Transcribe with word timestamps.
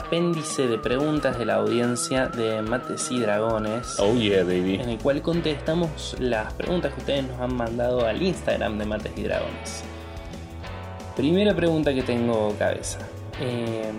apéndice 0.00 0.66
de 0.66 0.78
preguntas 0.78 1.38
de 1.38 1.44
la 1.44 1.56
audiencia 1.56 2.26
de 2.26 2.62
Mates 2.62 3.10
y 3.10 3.20
Dragones. 3.20 4.00
Oh 4.00 4.14
yeah, 4.14 4.42
baby. 4.42 4.76
En 4.76 4.88
el 4.88 4.98
cual 4.98 5.20
contestamos 5.20 6.16
las 6.18 6.52
preguntas 6.54 6.94
que 6.94 7.00
ustedes 7.00 7.24
nos 7.24 7.38
han 7.38 7.54
mandado 7.54 8.06
al 8.06 8.22
Instagram 8.22 8.78
de 8.78 8.86
Mates 8.86 9.12
y 9.16 9.22
Dragones. 9.22 9.84
Primera 11.16 11.54
pregunta 11.54 11.92
que 11.92 12.02
tengo 12.02 12.56
cabeza. 12.58 12.98
Eh, 13.40 13.92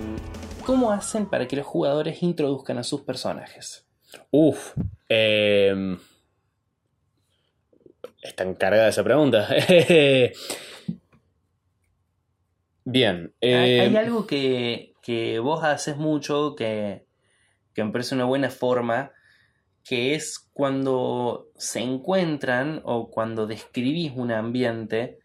¿Cómo 0.65 0.91
hacen 0.91 1.27
para 1.27 1.47
que 1.47 1.55
los 1.55 1.65
jugadores 1.65 2.23
introduzcan 2.23 2.79
a 2.79 2.83
sus 2.83 3.01
personajes? 3.01 3.85
Uf. 4.31 4.73
Eh, 5.07 5.97
está 8.23 8.43
encargada 8.43 8.89
esa 8.89 9.03
pregunta. 9.03 9.47
Bien. 12.83 13.33
Hay, 13.41 13.79
hay 13.79 13.95
algo 13.95 14.25
que, 14.25 14.90
que 15.01 15.39
vos 15.39 15.63
haces 15.63 15.97
mucho 15.97 16.55
que, 16.55 17.05
que 17.73 17.83
me 17.83 17.91
parece 17.91 18.15
una 18.15 18.25
buena 18.25 18.49
forma, 18.49 19.11
que 19.83 20.13
es 20.13 20.49
cuando 20.53 21.47
se 21.55 21.79
encuentran 21.79 22.81
o 22.83 23.09
cuando 23.09 23.47
describís 23.47 24.11
un 24.15 24.31
ambiente, 24.31 25.19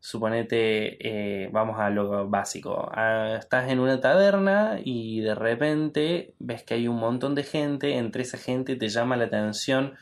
suponete, 0.00 0.98
eh, 1.44 1.48
vamos 1.50 1.80
a 1.80 1.88
lo 1.88 2.28
básico, 2.28 2.90
ah, 2.92 3.36
estás 3.38 3.70
en 3.70 3.80
una 3.80 4.00
taberna 4.00 4.78
y 4.84 5.20
de 5.20 5.34
repente 5.34 6.34
ves 6.38 6.62
que 6.62 6.74
hay 6.74 6.88
un 6.88 6.96
montón 6.96 7.34
de 7.34 7.44
gente, 7.44 7.96
entre 7.96 8.22
esa 8.22 8.36
gente 8.36 8.76
te 8.76 8.88
llama 8.88 9.16
la 9.16 9.24
atención 9.24 9.94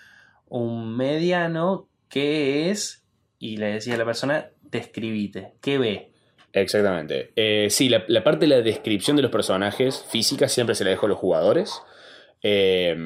un 0.49 0.97
mediano 0.97 1.89
que 2.09 2.71
es, 2.71 3.05
y 3.39 3.57
le 3.57 3.75
decía 3.75 3.95
a 3.95 3.99
la 3.99 4.05
persona, 4.05 4.51
describite, 4.63 5.55
¿qué 5.61 5.79
ve? 5.79 6.12
Exactamente. 6.53 7.33
Eh, 7.37 7.69
sí, 7.71 7.89
la, 7.89 8.25
parte 8.25 8.47
de 8.47 8.57
la 8.57 8.61
descripción 8.63 9.17
de 9.17 9.23
los 9.23 9.31
personajes 9.31 10.05
física 10.11 10.49
siempre 10.49 10.75
se 10.75 10.85
la 10.85 10.91
dejo 10.91 11.07
a 11.07 11.09
los 11.09 11.19
jugadores. 11.19 11.83
Eh, 12.43 12.97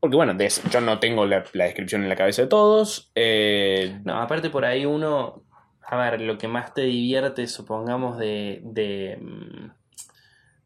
porque 0.00 0.16
bueno, 0.16 0.36
yo 0.70 0.80
no 0.80 0.98
tengo 0.98 1.26
la, 1.26 1.44
la 1.52 1.64
descripción 1.64 2.02
en 2.02 2.08
la 2.08 2.16
cabeza 2.16 2.42
de 2.42 2.48
todos. 2.48 3.12
Eh, 3.14 4.00
No, 4.04 4.20
aparte 4.20 4.48
por 4.48 4.64
ahí 4.64 4.86
uno, 4.86 5.44
a 5.82 5.96
ver, 5.96 6.22
lo 6.22 6.38
que 6.38 6.48
más 6.48 6.72
te 6.72 6.82
divierte, 6.82 7.46
supongamos, 7.46 8.16
de, 8.16 8.60
de, 8.64 9.18
mm, 9.20 9.70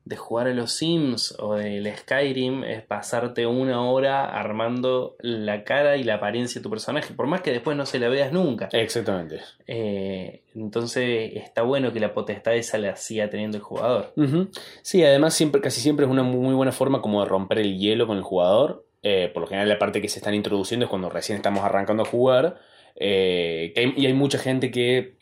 de 0.05 0.17
jugar 0.17 0.49
a 0.49 0.55
los 0.55 0.73
Sims 0.73 1.35
o 1.39 1.55
del 1.55 1.91
Skyrim 1.97 2.63
es 2.65 2.83
pasarte 2.83 3.47
una 3.47 3.83
hora 3.83 4.27
armando 4.27 5.17
la 5.21 5.65
cara 5.65 5.97
y 5.97 6.05
la 6.05 6.15
apariencia 6.15 6.61
de 6.61 6.63
tu 6.63 6.71
personaje, 6.71 7.15
por 7.15 7.27
más 7.27 7.41
que 7.41 7.53
después 7.53 7.77
no 7.77 7.87
se 7.87 7.99
la 7.99 8.09
veas 8.09 8.31
nunca. 8.31 8.69
exactamente. 8.73 9.41
Eh, 9.67 10.43
entonces 10.55 11.33
está 11.35 11.63
bueno 11.63 11.93
que 11.93 12.01
la 12.01 12.13
potestad 12.13 12.55
esa 12.55 12.77
la 12.77 12.97
siga 12.97 13.31
teniendo 13.31 13.57
el 13.57 13.63
jugador. 13.63 14.13
Sí, 14.83 15.03
además 15.03 15.35
siempre, 15.35 15.63
casi 15.63 15.81
siempre 15.81 16.05
es 16.05 16.13
una 16.13 16.23
muy 16.23 16.55
buena 16.55 16.73
forma 16.73 17.01
como 17.01 17.23
de 17.23 17.29
romper 17.29 17.59
el 17.59 17.79
hielo 17.79 18.07
con 18.07 18.19
el 18.19 18.23
jugador. 18.23 18.85
Eh, 19.03 19.31
por 19.33 19.43
lo 19.43 19.47
general 19.47 19.69
la 19.69 19.79
parte 19.79 20.01
que 20.01 20.09
se 20.09 20.19
están 20.19 20.35
introduciendo 20.35 20.85
es 20.85 20.91
cuando 20.91 21.09
recién 21.09 21.37
estamos 21.37 21.65
arrancando 21.65 22.03
a 22.03 22.07
jugar. 22.07 22.59
Eh, 22.97 23.73
y 23.97 24.07
hay 24.07 24.13
mucha 24.13 24.39
gente 24.39 24.71
que 24.71 25.17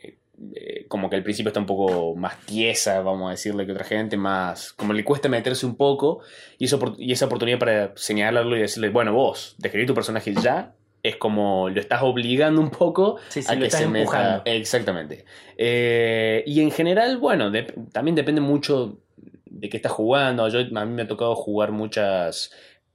eh, 0.55 0.87
como 0.89 1.09
que 1.09 1.17
al 1.17 1.23
principio 1.23 1.49
está 1.49 1.61
un 1.61 1.67
poco 1.67 2.15
más 2.17 2.41
tiesa, 2.47 3.01
vamos 3.01 3.29
a 3.29 3.31
decirle, 3.33 3.65
que 3.67 3.73
otra 3.73 3.85
gente, 3.85 4.17
más 4.17 4.73
como 4.73 4.93
le 4.93 5.05
cuesta 5.05 5.29
meterse 5.29 5.67
un 5.67 5.77
poco. 5.77 6.21
Y, 6.59 6.65
eso, 6.67 6.79
y 6.99 7.13
esa 7.13 7.27
oportunidad 7.27 7.59
para 7.59 7.93
señalarlo 7.97 8.57
y 8.57 8.61
decirle, 8.61 8.89
bueno, 8.89 9.13
vos, 9.13 9.55
describir 9.59 9.87
tu 9.87 9.95
personaje 9.95 10.35
ya. 10.35 10.75
Es 11.03 11.17
como 11.17 11.69
lo 11.69 11.81
estás 11.81 12.03
obligando 12.03 12.61
un 12.61 12.71
poco 12.71 13.17
Sí, 13.29 13.43
sí, 13.43 13.51
a 13.51 13.55
lo 13.55 13.63
que 13.63 13.67
estás 13.67 13.81
se 13.81 13.89
meta. 13.89 13.99
empujando. 14.01 14.43
Exactamente. 14.45 15.25
Eh, 15.57 16.45
y 16.47 16.61
en 16.61 16.71
general, 16.71 17.19
bueno, 17.19 17.51
también 17.91 18.15
depende 18.15 18.41
mucho 18.41 18.99
de 19.47 19.69
qué 19.69 19.77
estás 19.79 19.93
jugando. 19.93 20.49
Yo, 20.49 20.61
a 20.61 20.85
mí 20.85 20.93
me 20.93 21.03
ha 21.03 21.09
tocado 21.09 21.35
jugar 21.35 21.73
muchas, 21.73 22.53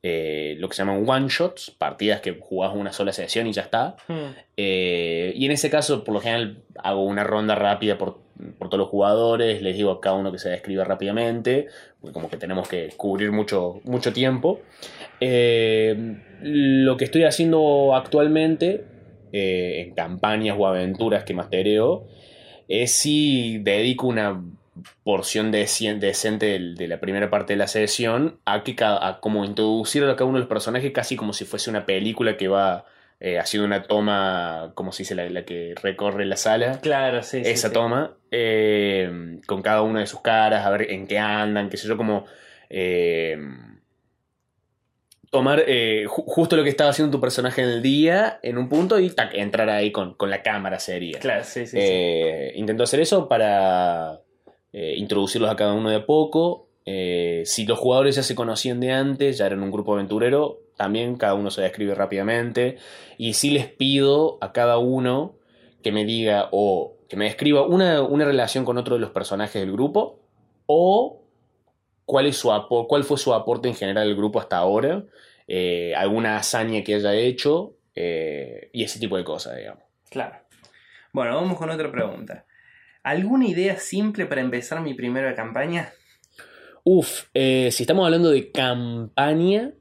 eh, 0.09 0.55
lo 0.57 0.69
que 0.69 0.75
se 0.75 0.83
llaman 0.83 1.03
one 1.05 1.27
shots, 1.27 1.69
partidas 1.77 2.21
que 2.21 2.37
jugás 2.39 2.73
una 2.73 2.93
sola 2.93 3.11
sesión 3.11 3.45
y 3.45 3.51
ya 3.51 3.63
está. 3.63 3.97
Hmm. 4.07 4.31
Eh, 4.55 5.33
y 5.35 5.45
en 5.45 5.51
ese 5.51 5.69
caso, 5.69 6.05
por 6.05 6.13
lo 6.13 6.21
general, 6.21 6.59
hago 6.81 7.03
una 7.03 7.25
ronda 7.25 7.55
rápida 7.55 7.97
por, 7.97 8.19
por 8.57 8.69
todos 8.69 8.79
los 8.79 8.87
jugadores, 8.87 9.61
les 9.61 9.75
digo 9.75 9.91
a 9.91 9.99
cada 9.99 10.15
uno 10.15 10.31
que 10.31 10.39
se 10.39 10.49
describa 10.49 10.85
rápidamente, 10.85 11.67
porque 11.99 12.13
como 12.13 12.29
que 12.29 12.37
tenemos 12.37 12.69
que 12.69 12.93
cubrir 12.95 13.33
mucho, 13.33 13.81
mucho 13.83 14.13
tiempo. 14.13 14.61
Eh, 15.19 16.15
lo 16.41 16.95
que 16.95 17.03
estoy 17.03 17.25
haciendo 17.25 17.93
actualmente, 17.93 18.85
en 19.33 19.93
campañas 19.93 20.55
o 20.57 20.67
aventuras 20.67 21.25
que 21.25 21.33
mastereo, 21.33 22.07
es 22.69 22.93
si 22.93 23.57
dedico 23.57 24.07
una 24.07 24.41
porción 25.03 25.51
decente 25.51 26.59
de 26.59 26.87
la 26.87 26.99
primera 26.99 27.29
parte 27.29 27.53
de 27.53 27.57
la 27.57 27.67
sesión 27.67 28.39
a 28.45 28.63
que 28.63 28.75
a 28.79 29.19
como 29.21 29.45
introducir 29.45 30.03
a 30.03 30.15
cada 30.15 30.25
uno 30.25 30.35
de 30.37 30.41
los 30.41 30.49
personajes 30.49 30.91
casi 30.91 31.15
como 31.15 31.33
si 31.33 31.45
fuese 31.45 31.69
una 31.69 31.85
película 31.85 32.37
que 32.37 32.47
va 32.47 32.85
eh, 33.19 33.39
haciendo 33.39 33.65
una 33.65 33.83
toma, 33.83 34.71
como 34.75 34.91
se 34.91 35.03
dice, 35.03 35.15
la, 35.15 35.27
la 35.29 35.43
que 35.43 35.73
recorre 35.81 36.25
la 36.25 36.37
sala. 36.37 36.79
Claro, 36.81 37.23
sí. 37.23 37.41
Esa 37.43 37.69
sí. 37.69 37.73
toma, 37.73 38.15
eh, 38.29 39.39
con 39.47 39.61
cada 39.63 39.81
una 39.81 40.01
de 40.01 40.05
sus 40.07 40.21
caras, 40.21 40.65
a 40.65 40.69
ver 40.69 40.91
en 40.91 41.07
qué 41.07 41.17
andan, 41.17 41.69
qué 41.69 41.77
sé 41.77 41.87
yo, 41.87 41.97
como 41.97 42.25
eh, 42.69 43.37
tomar 45.31 45.63
ju- 46.05 46.23
justo 46.27 46.55
lo 46.55 46.63
que 46.63 46.69
estaba 46.69 46.91
haciendo 46.91 47.11
tu 47.11 47.19
personaje 47.21 47.61
en 47.61 47.69
el 47.69 47.81
día, 47.81 48.39
en 48.43 48.57
un 48.57 48.69
punto, 48.69 48.99
y 48.99 49.09
tac, 49.09 49.33
entrar 49.33 49.69
ahí 49.69 49.91
con, 49.91 50.13
con 50.13 50.29
la 50.29 50.41
cámara 50.43 50.79
sería. 50.79 51.19
Claro, 51.19 51.43
sí, 51.43 51.65
sí. 51.65 51.77
sí. 51.81 52.59
Intento 52.59 52.83
hacer 52.83 52.99
eso 52.99 53.27
para 53.27 54.19
eh, 54.73 54.95
introducirlos 54.97 55.49
a 55.49 55.55
cada 55.55 55.73
uno 55.73 55.89
de 55.89 55.97
a 55.97 56.05
poco. 56.05 56.67
Eh, 56.85 57.43
si 57.45 57.65
los 57.65 57.79
jugadores 57.79 58.15
ya 58.15 58.23
se 58.23 58.35
conocían 58.35 58.79
de 58.79 58.91
antes, 58.91 59.37
ya 59.37 59.45
eran 59.45 59.63
un 59.63 59.71
grupo 59.71 59.93
aventurero, 59.93 60.59
también 60.75 61.17
cada 61.17 61.33
uno 61.33 61.51
se 61.51 61.61
describe 61.61 61.95
rápidamente. 61.95 62.77
Y 63.17 63.33
sí 63.33 63.51
les 63.51 63.67
pido 63.67 64.37
a 64.41 64.51
cada 64.51 64.77
uno 64.77 65.35
que 65.83 65.91
me 65.91 66.05
diga 66.05 66.49
o 66.51 66.95
que 67.09 67.17
me 67.17 67.25
describa 67.25 67.65
una, 67.65 68.01
una 68.01 68.25
relación 68.25 68.65
con 68.65 68.77
otro 68.77 68.95
de 68.95 69.01
los 69.01 69.11
personajes 69.11 69.61
del 69.61 69.71
grupo 69.71 70.19
o 70.65 71.23
cuál, 72.05 72.25
es 72.25 72.37
su 72.37 72.51
cuál 72.89 73.03
fue 73.03 73.17
su 73.17 73.33
aporte 73.33 73.69
en 73.69 73.75
general 73.75 74.07
al 74.07 74.15
grupo 74.15 74.39
hasta 74.39 74.57
ahora, 74.57 75.03
eh, 75.47 75.93
alguna 75.95 76.37
hazaña 76.37 76.83
que 76.83 76.95
haya 76.95 77.13
hecho 77.13 77.73
y 77.95 78.83
ese 78.83 78.99
tipo 78.99 79.17
de 79.17 79.23
cosas, 79.23 79.57
digamos. 79.57 79.83
Claro. 80.11 80.35
Bueno, 81.11 81.35
vamos 81.35 81.57
con 81.57 81.69
otra 81.71 81.91
pregunta. 81.91 82.45
¿Alguna 83.07 83.47
idea 83.47 83.77
simple 83.77 84.25
para 84.25 84.41
empezar 84.41 84.81
mi 84.81 84.93
primera 84.93 85.33
campaña? 85.33 85.93
Uf, 86.83 87.27
eh, 87.33 87.69
si 87.71 87.83
estamos 87.83 88.03
hablando 88.03 88.31
de 88.31 88.51
campaña, 88.51 89.71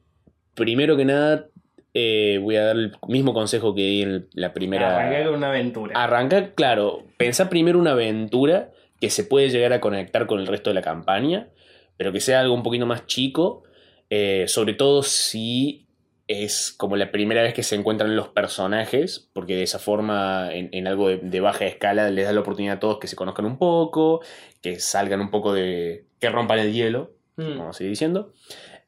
primero 0.55 0.97
que 0.97 1.07
nada 1.07 1.49
eh, 1.93 2.39
voy 2.41 2.55
a 2.55 2.67
dar 2.67 2.77
el 2.77 2.93
mismo 3.09 3.35
consejo 3.35 3.75
que 3.75 3.83
di 3.83 4.03
en 4.03 4.29
la 4.33 4.53
primera... 4.53 4.97
Arrancar 4.97 5.25
con 5.25 5.35
una 5.35 5.49
aventura. 5.49 6.01
Arrancar, 6.01 6.55
claro, 6.55 7.03
pensar 7.17 7.49
primero 7.49 7.81
una 7.81 7.93
aventura 7.93 8.71
que 9.01 9.11
se 9.11 9.25
puede 9.25 9.51
llegar 9.51 9.73
a 9.73 9.81
conectar 9.81 10.29
con 10.29 10.39
el 10.39 10.47
resto 10.47 10.71
de 10.71 10.75
la 10.75 10.83
campaña, 10.83 11.49
pero 11.97 12.13
que 12.13 12.21
sea 12.21 12.39
algo 12.39 12.55
un 12.55 12.63
poquito 12.63 12.87
más 12.87 13.07
chico, 13.07 13.65
eh, 14.09 14.45
sobre 14.47 14.75
todo 14.75 15.03
si 15.03 15.86
es 16.29 16.73
como 16.73 16.97
la 16.97 17.13
primera 17.13 17.43
vez 17.43 17.55
que 17.55 17.63
se 17.63 17.77
encuentran 17.77 18.17
los 18.17 18.29
personajes, 18.29 19.31
porque 19.33 19.55
de 19.57 19.63
esa 19.63 19.79
forma, 19.79 20.53
en, 20.53 20.69
en 20.73 20.87
algo 20.89 21.09
de, 21.09 21.19
de 21.19 21.41
baja 21.41 21.67
escala, 21.67 22.11
les 22.11 22.25
da 22.25 22.33
la 22.33 22.41
oportunidad 22.41 22.77
a 22.77 22.81
todos 22.81 22.99
que 22.99 23.07
se 23.07 23.17
conozcan 23.17 23.45
un 23.45 23.59
poco, 23.59 24.21
que 24.61 24.81
salgan 24.81 25.21
un 25.21 25.31
poco 25.31 25.53
de... 25.53 26.07
que 26.19 26.29
rompan 26.31 26.59
el 26.59 26.73
hielo, 26.73 27.13
Mm. 27.37 27.61
a 27.61 27.73
seguir 27.75 27.91
diciendo. 27.91 28.33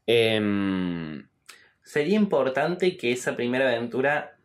Em, 0.06 1.28
Sería 1.82 2.16
importante 2.16 2.96
que 2.96 3.12
esa 3.12 3.36
primera 3.36 3.68
aventura 3.68 4.36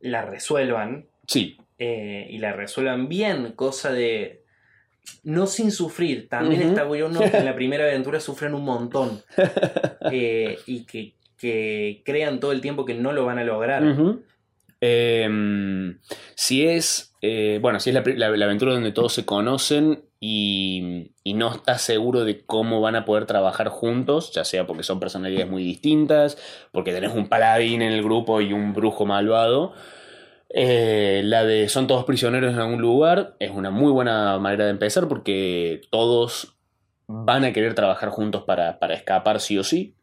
la 0.00 0.24
resuelvan 0.24 1.06
sí, 1.26 1.58
eh, 1.78 2.26
y 2.30 2.38
la 2.38 2.52
resuelvan 2.52 3.08
bien, 3.08 3.52
cosa 3.52 3.92
de 3.92 4.42
no 5.22 5.46
sin 5.46 5.70
sufrir. 5.70 6.28
También 6.28 6.62
está 6.62 6.84
bueno 6.84 7.20
que 7.20 7.36
en 7.36 7.44
la 7.44 7.54
primera 7.54 7.84
aventura 7.84 8.20
sufran 8.20 8.54
un 8.54 8.64
montón 8.64 9.22
eh, 10.12 10.58
y 10.66 10.84
que, 10.84 11.14
que 11.40 12.02
crean 12.04 12.38
todo 12.40 12.52
el 12.52 12.60
tiempo 12.60 12.84
que 12.84 12.94
no 12.94 13.12
lo 13.12 13.24
van 13.24 13.38
a 13.38 13.44
lograr. 13.44 13.82
Em, 14.82 15.98
si 16.34 16.66
es, 16.66 17.14
eh, 17.20 17.58
bueno, 17.60 17.80
si 17.80 17.90
es 17.90 17.94
la, 17.94 18.02
pri- 18.02 18.16
la- 18.16 18.30
la 18.30 18.44
aventura 18.46 18.72
donde 18.72 18.92
todos 18.92 19.12
se 19.12 19.26
conocen 19.26 20.04
y, 20.20 21.12
y 21.22 21.34
no 21.34 21.52
estás 21.52 21.82
seguro 21.82 22.24
de 22.24 22.44
cómo 22.46 22.80
van 22.80 22.96
a 22.96 23.04
poder 23.04 23.26
trabajar 23.26 23.68
juntos, 23.68 24.32
ya 24.32 24.44
sea 24.44 24.66
porque 24.66 24.82
son 24.82 24.98
personalidades 25.00 25.50
muy 25.50 25.62
distintas, 25.62 26.38
porque 26.72 26.92
tenés 26.92 27.14
un 27.14 27.28
paladín 27.28 27.82
en 27.82 27.92
el 27.92 28.02
grupo 28.02 28.40
y 28.40 28.52
un 28.54 28.72
brujo 28.72 29.04
malvado, 29.04 29.72
eh, 30.48 31.20
la 31.24 31.44
de 31.44 31.68
son 31.68 31.86
todos 31.86 32.04
prisioneros 32.04 32.52
en 32.52 32.58
algún 32.58 32.80
lugar 32.80 33.36
es 33.38 33.50
una 33.52 33.70
muy 33.70 33.92
buena 33.92 34.36
manera 34.38 34.64
de 34.64 34.70
empezar 34.72 35.06
porque 35.08 35.80
todos 35.90 36.56
van 37.06 37.44
a 37.44 37.52
querer 37.52 37.74
trabajar 37.74 38.08
juntos 38.08 38.42
para, 38.44 38.78
para 38.78 38.94
escapar 38.94 39.40
sí 39.40 39.58
o 39.58 39.64
sí. 39.64 39.94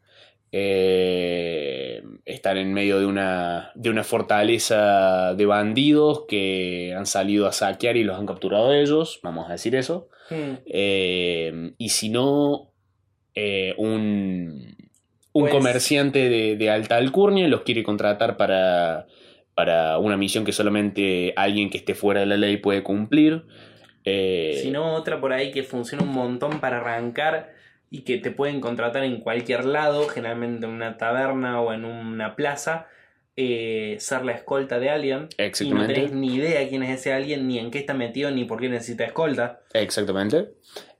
Eh, 0.52 2.02
están 2.24 2.56
en 2.56 2.72
medio 2.72 2.98
de 3.00 3.06
una, 3.06 3.70
de 3.74 3.90
una 3.90 4.04
fortaleza 4.04 5.34
de 5.34 5.46
bandidos 5.46 6.24
que 6.28 6.94
han 6.96 7.06
salido 7.06 7.46
a 7.46 7.52
saquear 7.52 7.96
y 7.96 8.04
los 8.04 8.18
han 8.18 8.26
capturado 8.26 8.72
ellos, 8.72 9.20
vamos 9.22 9.48
a 9.48 9.52
decir 9.52 9.74
eso. 9.74 10.08
Hmm. 10.30 10.58
Eh, 10.66 11.72
y 11.78 11.88
si 11.90 12.08
no, 12.10 12.72
eh, 13.34 13.74
un, 13.78 14.76
un 15.32 15.42
Pues- 15.42 15.52
comerciante 15.52 16.28
de, 16.28 16.56
de 16.56 16.70
alta 16.70 16.96
alcurnia 16.96 17.48
los 17.48 17.62
quiere 17.62 17.82
contratar 17.82 18.36
para, 18.36 19.06
para 19.54 19.98
una 19.98 20.16
misión 20.16 20.44
que 20.44 20.52
solamente 20.52 21.32
alguien 21.36 21.70
que 21.70 21.78
esté 21.78 21.94
fuera 21.94 22.20
de 22.20 22.26
la 22.26 22.36
ley 22.36 22.58
puede 22.58 22.82
cumplir. 22.82 23.44
Eh, 24.04 24.58
Si 24.62 24.70
no, 24.70 24.94
otra 24.94 25.20
por 25.20 25.32
ahí 25.32 25.50
que 25.50 25.62
funciona 25.62 26.04
un 26.04 26.12
montón 26.12 26.60
para 26.60 26.78
arrancar 26.78 27.50
y 27.90 28.02
que 28.02 28.18
te 28.18 28.30
pueden 28.30 28.60
contratar 28.60 29.04
en 29.04 29.20
cualquier 29.20 29.64
lado, 29.64 30.08
generalmente 30.08 30.66
en 30.66 30.72
una 30.72 30.96
taberna 30.96 31.60
o 31.60 31.72
en 31.72 31.84
una 31.84 32.36
plaza, 32.36 32.86
eh, 33.36 33.96
ser 34.00 34.24
la 34.24 34.32
escolta 34.32 34.78
de 34.78 34.90
alguien. 34.90 35.28
Y 35.38 35.42
no 35.42 35.44
Exactamente. 35.46 35.94
tenés 35.94 36.12
ni 36.12 36.34
idea 36.34 36.68
quién 36.68 36.82
es 36.82 37.00
ese 37.00 37.12
alguien, 37.12 37.46
ni 37.46 37.58
en 37.58 37.70
qué 37.70 37.78
está 37.78 37.94
metido, 37.94 38.30
ni 38.30 38.44
por 38.44 38.60
qué 38.60 38.68
necesita 38.68 39.04
escolta. 39.04 39.60
Exactamente. 39.72 40.50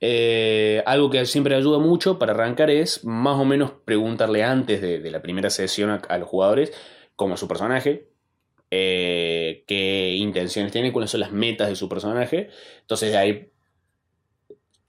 Eh, 0.01 0.83
algo 0.87 1.11
que 1.11 1.27
siempre 1.27 1.55
ayuda 1.57 1.79
mucho 1.79 2.19
para 2.19 2.33
arrancar 2.33 2.71
es 2.71 3.05
más 3.05 3.37
o 3.39 3.45
menos 3.45 3.73
preguntarle 3.85 4.45
antes 4.45 4.81
de, 4.81 5.01
de 5.01 5.11
la 5.11 5.21
primera 5.21 5.51
sesión 5.51 5.91
a, 5.91 5.97
a 6.09 6.19
los 6.19 6.29
jugadores 6.29 6.73
cómo 7.17 7.35
es 7.35 7.41
su 7.41 7.49
personaje, 7.49 8.07
eh, 8.71 9.65
qué 9.67 10.11
intenciones 10.17 10.71
tiene, 10.71 10.93
cuáles 10.93 11.11
son 11.11 11.21
las 11.21 11.33
metas 11.33 11.69
de 11.69 11.75
su 11.75 11.89
personaje. 11.89 12.51
Entonces 12.83 13.11
de 13.11 13.17
ahí 13.19 13.51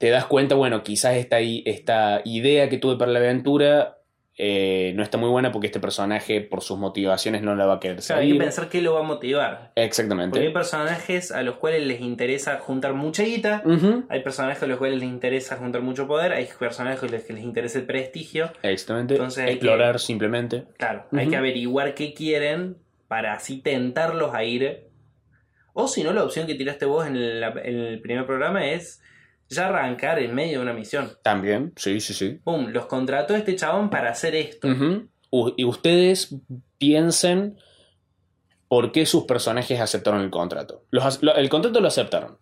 te 0.00 0.08
das 0.08 0.24
cuenta, 0.24 0.54
bueno, 0.54 0.82
quizás 0.82 1.16
esta, 1.16 1.40
esta 1.40 2.22
idea 2.24 2.70
que 2.70 2.78
tuve 2.78 2.96
para 2.96 3.12
la 3.12 3.18
aventura 3.18 3.98
eh, 4.34 4.94
no 4.96 5.02
está 5.02 5.18
muy 5.18 5.28
buena 5.28 5.52
porque 5.52 5.66
este 5.66 5.78
personaje 5.78 6.40
por 6.40 6.62
sus 6.62 6.78
motivaciones 6.78 7.42
no 7.42 7.54
la 7.54 7.66
va 7.66 7.74
a 7.74 7.80
querer 7.80 7.98
O 7.98 8.00
sea, 8.00 8.16
hay 8.16 8.32
que 8.32 8.38
pensar 8.38 8.70
qué 8.70 8.80
lo 8.80 8.94
va 8.94 9.00
a 9.00 9.02
motivar. 9.02 9.72
Exactamente. 9.76 10.30
Porque 10.30 10.46
hay 10.46 10.54
personajes 10.54 11.30
a 11.30 11.42
los 11.42 11.56
cuales 11.56 11.86
les 11.86 12.00
interesa 12.00 12.56
juntar 12.60 12.94
mucha 12.94 13.24
guita, 13.24 13.62
hay 14.08 14.22
personajes 14.22 14.62
a 14.62 14.66
los 14.66 14.78
cuales 14.78 15.00
les 15.00 15.06
interesa 15.06 15.58
juntar 15.58 15.82
mucho 15.82 16.06
poder, 16.06 16.32
hay 16.32 16.48
personajes 16.58 17.02
a 17.02 17.06
los 17.06 17.22
que 17.22 17.34
les 17.34 17.44
interesa 17.44 17.78
el 17.78 17.84
prestigio. 17.84 18.50
Exactamente. 18.62 19.16
Entonces 19.16 19.50
Explorar 19.50 20.00
simplemente. 20.00 20.64
Claro, 20.78 21.04
hay 21.12 21.28
que 21.28 21.36
averiguar 21.36 21.92
qué 21.92 22.14
quieren 22.14 22.78
para 23.06 23.34
así 23.34 23.60
tentarlos 23.60 24.32
a 24.32 24.44
ir. 24.44 24.88
O 25.74 25.88
si 25.88 26.02
no, 26.02 26.14
la 26.14 26.24
opción 26.24 26.46
que 26.46 26.54
tiraste 26.54 26.86
vos 26.86 27.06
en 27.06 27.16
el 27.16 28.00
primer 28.00 28.24
programa 28.24 28.66
es 28.66 28.99
ya 29.50 29.68
arrancar 29.68 30.18
en 30.20 30.34
medio 30.34 30.58
de 30.58 30.62
una 30.62 30.72
misión. 30.72 31.10
También, 31.22 31.72
sí, 31.76 32.00
sí, 32.00 32.14
sí. 32.14 32.38
Pum, 32.42 32.68
los 32.68 32.86
contrató 32.86 33.34
este 33.36 33.54
chabón 33.56 33.90
para 33.90 34.10
hacer 34.10 34.34
esto. 34.34 34.68
Y 35.56 35.64
ustedes 35.64 36.34
piensen 36.78 37.56
por 38.68 38.92
qué 38.92 39.04
sus 39.06 39.24
personajes 39.24 39.80
aceptaron 39.80 40.22
el 40.22 40.30
contrato. 40.30 40.84
Los 40.90 41.04
ac- 41.04 41.22
lo- 41.22 41.34
el 41.34 41.48
contrato 41.48 41.80
lo 41.80 41.88
aceptaron. 41.88 42.38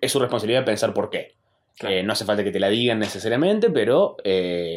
Es 0.00 0.12
su 0.12 0.18
responsabilidad 0.20 0.64
pensar 0.64 0.92
por 0.92 1.10
qué. 1.10 1.36
Claro. 1.78 1.94
Eh, 1.94 2.02
no 2.02 2.12
hace 2.12 2.24
falta 2.26 2.44
que 2.44 2.50
te 2.52 2.60
la 2.60 2.68
digan 2.68 2.98
necesariamente, 2.98 3.70
pero 3.70 4.16
eh, 4.24 4.76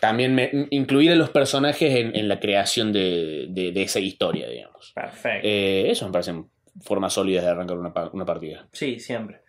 también 0.00 0.34
me- 0.34 0.50
incluir 0.70 1.12
a 1.12 1.16
los 1.16 1.30
personajes 1.30 1.94
en, 1.94 2.14
en 2.14 2.28
la 2.28 2.40
creación 2.40 2.92
de, 2.92 3.46
de- 3.48 3.72
de 3.72 3.82
esa 3.82 4.00
historia, 4.00 4.46
digamos. 4.48 4.92
Perfecto. 4.94 5.48
Eh, 5.48 5.90
eso 5.90 6.04
me 6.06 6.12
parecen 6.12 6.50
formas 6.82 7.14
sólidas 7.14 7.44
de 7.44 7.50
arrancar 7.50 7.78
una, 7.78 7.92
una 8.12 8.24
partida. 8.26 8.68
Sí, 8.72 8.98
siempre. 9.00 9.40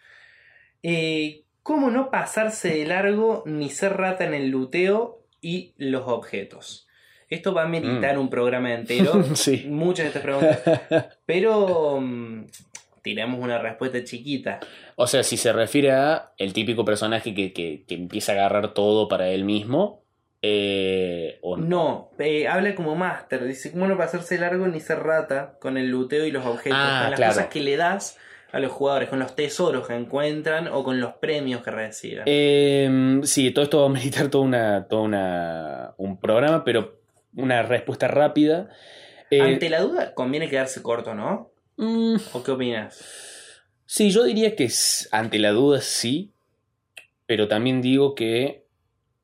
Eh, 0.88 1.42
¿Cómo 1.64 1.90
no 1.90 2.12
pasarse 2.12 2.70
de 2.76 2.86
largo 2.86 3.42
ni 3.48 3.72
ser 3.72 3.98
rata 3.98 4.24
en 4.24 4.36
el 4.36 4.50
luteo 4.50 5.24
y 5.42 5.74
los 5.78 6.04
objetos? 6.08 6.88
Esto 7.28 7.56
va 7.56 7.64
a 7.64 7.68
meritar 7.68 8.20
un 8.20 8.30
programa 8.30 8.72
entero. 8.72 9.24
sí. 9.36 9.66
Muchas 9.68 10.04
de 10.04 10.08
estas 10.10 10.22
preguntas. 10.22 11.18
Pero 11.26 12.00
mm, 12.00 12.44
tiramos 13.02 13.40
una 13.40 13.58
respuesta 13.58 14.04
chiquita. 14.04 14.60
O 14.96 15.08
sea, 15.08 15.24
si 15.24 15.38
se 15.38 15.52
refiere 15.54 15.92
a 15.92 16.34
el 16.38 16.54
típico 16.54 16.86
personaje 16.86 17.34
que, 17.34 17.52
que- 17.52 17.84
que 17.88 17.96
empieza 17.96 18.34
a 18.34 18.36
agarrar 18.36 18.76
todo 18.76 19.08
para 19.08 19.30
él 19.30 19.44
mismo, 19.44 20.04
eh, 20.44 21.40
o 21.42 21.58
No, 21.58 22.12
eh, 22.20 22.48
habla 22.48 22.76
como 22.76 22.96
máster. 22.96 23.44
Dice, 23.48 23.72
¿cómo 23.72 23.88
no 23.88 23.98
pasarse 23.98 24.38
largo 24.38 24.68
ni 24.68 24.80
ser 24.80 25.00
rata 25.00 25.58
con 25.60 25.78
el 25.80 25.88
luteo 25.90 26.26
y 26.28 26.32
los 26.32 26.46
objetos? 26.46 26.78
Ah, 26.80 27.08
las 27.10 27.18
claro. 27.18 27.34
cosas 27.34 27.48
que 27.48 27.62
le 27.62 27.76
das 27.76 28.20
a 28.56 28.60
los 28.60 28.72
jugadores, 28.72 29.10
con 29.10 29.19
los 29.19 29.36
tesoros 29.36 29.86
que 29.86 29.94
encuentran 29.94 30.69
o 30.69 30.81
con 30.81 31.02
los 31.02 31.16
premios 31.16 31.62
que 31.62 31.72
reciben. 31.72 32.24
Eh, 32.25 33.19
sí, 33.24 33.52
todo 33.52 33.66
esto 33.66 33.81
va 33.81 33.88
a 33.88 33.90
meditar 33.90 34.30
todo, 34.30 34.44
una, 34.44 34.88
todo 34.88 35.02
una, 35.02 35.94
un 35.98 36.18
programa, 36.22 36.63
pero 36.63 37.02
una 37.36 37.63
respuesta 37.63 38.07
rápida. 38.07 38.69
Eh, 39.30 39.42
Ante 39.42 39.69
la 39.69 39.81
duda, 39.81 40.13
conviene 40.13 40.50
quedarse 40.50 40.81
corto, 40.81 41.13
¿no? 41.13 41.52
mm, 41.75 42.16
¿O 42.31 42.44
qué 42.44 42.52
opinas? 42.52 43.62
sí, 43.86 44.10
yo 44.10 44.24
diría 44.24 44.56
que 44.56 44.69
ante 45.12 45.38
la 45.38 45.51
duda 45.51 45.81
sí, 45.81 46.31
pero 47.25 47.50
también 47.50 47.81
digo 47.81 48.16
que, 48.16 48.63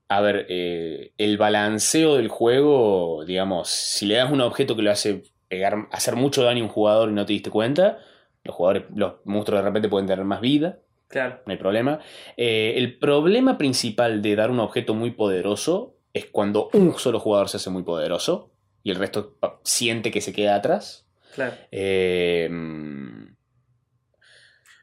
a 0.10 0.20
ver, 0.20 0.46
eh, 0.50 1.14
el 1.18 1.38
balanceo 1.38 2.18
del 2.18 2.28
juego, 2.28 3.24
digamos, 3.26 3.70
si 3.70 4.06
le 4.06 4.16
das 4.16 4.30
un 4.30 4.42
objeto 4.42 4.76
que 4.76 4.82
lo 4.82 4.92
hace 4.92 5.24
pegar, 5.48 5.88
hacer 5.94 6.18
mucho 6.18 6.44
daño 6.44 6.64
a 6.64 6.68
un 6.68 6.74
jugador 6.74 7.10
y 7.10 7.14
no 7.14 7.26
te 7.26 7.32
diste 7.32 7.50
cuenta, 7.50 8.00
los 8.44 8.56
jugadores, 8.56 8.84
los 8.96 9.16
monstruos 9.26 9.62
de 9.62 9.68
repente 9.68 9.90
pueden 9.90 10.08
tener 10.08 10.26
más 10.26 10.42
vida. 10.42 10.80
Claro. 11.08 11.42
no 11.46 11.52
hay 11.52 11.58
problema. 11.58 12.00
Eh, 12.38 12.76
el 12.78 12.98
problema 12.98 13.58
principal 13.58 14.22
de 14.22 14.34
dar 14.36 14.50
un 14.50 14.62
objeto 14.62 14.94
muy 14.94 15.12
poderoso 15.12 15.98
es 16.14 16.26
cuando 16.28 16.70
un 16.72 16.98
solo 16.98 17.20
jugador 17.20 17.50
se 17.50 17.58
hace 17.58 17.70
muy 17.70 17.84
poderoso 17.84 18.52
y 18.82 18.92
el 18.92 18.96
resto 18.98 19.36
siente 19.64 20.10
que 20.10 20.22
se 20.22 20.32
queda 20.32 20.56
atrás. 20.56 21.06
Claro. 21.36 21.56
Eh, 21.72 22.50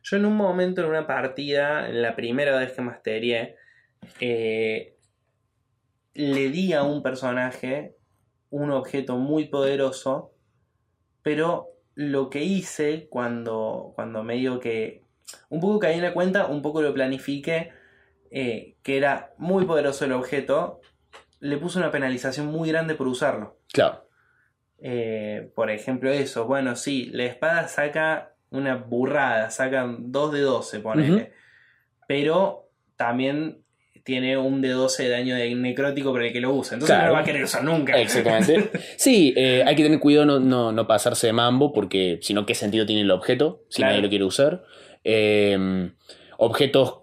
Yo 0.03 0.17
en 0.17 0.27
un 0.27 0.37
momento, 0.37 0.83
en 0.83 0.89
una 0.89 1.07
partida, 1.07 1.89
la 1.89 2.15
primera 2.15 2.59
vez 2.59 2.73
que 2.73 2.83
masterié, 2.83 3.57
eh, 4.21 4.97
le 6.15 6.51
di 6.51 6.73
a 6.75 6.83
un 6.83 7.03
personaje 7.03 7.97
un 8.51 8.71
objeto 8.71 9.17
muy 9.17 9.47
poderoso, 9.47 10.33
pero 11.23 11.69
lo 11.99 12.31
que 12.31 12.45
hice 12.45 13.09
cuando, 13.11 13.91
cuando 13.97 14.23
me 14.23 14.35
digo 14.35 14.61
que 14.61 15.03
un 15.49 15.61
poco 15.61 15.81
caí 15.81 15.97
en 15.97 16.03
la 16.03 16.15
cuenta, 16.15 16.47
un 16.47 16.63
poco 16.63 16.81
lo 16.81 16.95
planifiqué, 16.95 17.73
eh, 18.31 18.77
que 18.85 18.97
era 18.97 19.35
muy 19.37 19.65
poderoso 19.65 20.05
el 20.05 20.13
objeto, 20.13 20.81
le 21.41 21.57
puse 21.57 21.81
una 21.81 21.91
penalización 21.91 22.47
muy 22.47 22.69
grande 22.69 22.95
por 22.95 23.09
usarlo. 23.09 23.59
claro. 23.73 24.07
Eh, 24.81 25.51
por 25.57 25.71
ejemplo, 25.71 26.09
eso. 26.09 26.47
Bueno, 26.47 26.77
sí, 26.77 27.11
la 27.13 27.25
espada 27.25 27.67
saca 27.67 28.33
una 28.51 28.77
burrada, 28.77 29.51
saca 29.51 29.93
2 29.99 30.33
de 30.33 30.41
12, 30.41 30.79
ponele. 30.79 31.33
Pero 32.07 32.71
también 32.95 33.65
tiene 34.09 34.39
un 34.39 34.63
de 34.63 34.71
12 34.71 35.03
de 35.03 35.09
daño 35.11 35.35
de 35.37 35.55
necrótico 35.55 36.13
para 36.15 36.27
el 36.27 36.33
que 36.33 36.41
lo 36.41 36.55
usa. 36.55 36.75
Entonces 36.77 36.97
Claro. 36.97 37.03
no 37.03 37.09
lo 37.11 37.15
va 37.17 37.21
a 37.21 37.25
querer 37.25 37.45
usar 37.45 37.63
nunca. 37.63 37.93
Exactamente. 38.01 38.71
Sí, 38.97 39.35
eh, 39.37 39.63
hay 39.67 39.77
que 39.77 39.83
tener 39.83 40.01
cuidado 40.01 40.25
no, 40.25 40.41
no, 40.41 40.73
no 40.73 40.87
pasarse 40.87 41.27
de 41.27 41.35
mambo 41.35 41.73
porque 41.75 42.19
si 42.23 42.33
no, 42.33 42.47
¿qué 42.47 42.55
sentido 42.55 42.87
tiene 42.87 43.03
el 43.03 43.11
objeto 43.11 43.65
si 43.69 43.77
Claro. 43.77 43.91
nadie 43.93 44.03
lo 44.03 44.09
quiere 44.09 44.25
usar? 44.25 44.65
Eh, 45.05 45.91
objetos 46.39 47.01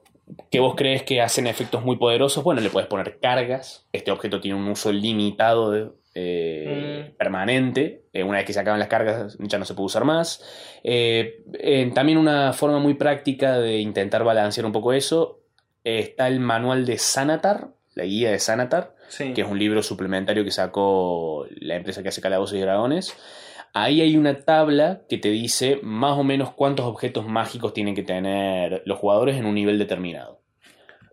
que 0.50 0.60
vos 0.60 0.74
crees 0.76 1.04
que 1.04 1.22
hacen 1.22 1.46
efectos 1.46 1.84
muy 1.86 1.98
poderosos, 1.98 2.44
bueno, 2.44 2.60
le 2.62 2.70
puedes 2.72 2.88
poner 2.90 3.20
cargas. 3.20 3.88
Este 3.94 4.10
objeto 4.10 4.42
tiene 4.42 4.58
un 4.58 4.68
uso 4.68 4.92
limitado 4.92 5.70
de- 5.72 5.90
eh, 6.18 7.10
Mm. 7.12 7.18
permanente. 7.18 8.06
Eh, 8.14 8.24
una 8.24 8.38
vez 8.38 8.46
que 8.48 8.54
se 8.54 8.60
acaban 8.62 8.80
las 8.80 8.88
cargas 8.88 9.38
ya 9.40 9.60
no 9.60 9.66
se 9.66 9.74
puede 9.76 9.86
usar 9.88 10.06
más. 10.06 10.42
Eh, 10.84 11.44
también 11.94 12.18
una 12.18 12.54
forma 12.54 12.80
muy 12.80 12.94
práctica 12.96 13.60
de 13.60 13.80
intentar 13.80 14.24
balancear 14.24 14.66
un 14.66 14.72
poco 14.72 14.94
eso 14.94 15.42
eh, 15.86 16.00
está 16.00 16.28
el 16.28 16.42
manual 16.42 16.86
de 16.86 16.98
Sanatar, 16.98 17.70
la 17.94 18.04
guía 18.04 18.32
de 18.32 18.40
Sanatar 18.40 18.94
Sí. 19.08 19.34
que 19.34 19.42
es 19.42 19.48
un 19.48 19.58
libro 19.60 19.82
suplementario 19.84 20.44
que 20.44 20.52
sacó 20.52 21.46
la 21.62 21.76
empresa 21.76 22.02
que 22.04 22.10
hace 22.10 22.22
Calabozos 22.22 22.58
y 22.58 22.62
Dragones. 22.62 23.16
Ahí 23.74 24.02
hay 24.02 24.18
una 24.18 24.40
tabla 24.44 25.02
que 25.08 25.18
te 25.18 25.30
dice 25.30 25.80
más 25.84 26.18
o 26.18 26.24
menos 26.24 26.52
cuántos 26.52 26.86
objetos 26.86 27.28
mágicos 27.28 27.74
tienen 27.74 27.94
que 27.96 28.04
tener 28.04 28.82
los 28.86 28.98
jugadores 29.00 29.38
en 29.38 29.46
un 29.46 29.54
nivel 29.56 29.78
determinado. 29.78 30.42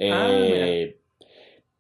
Ah, 0.01 0.27
Eh, 0.31 0.99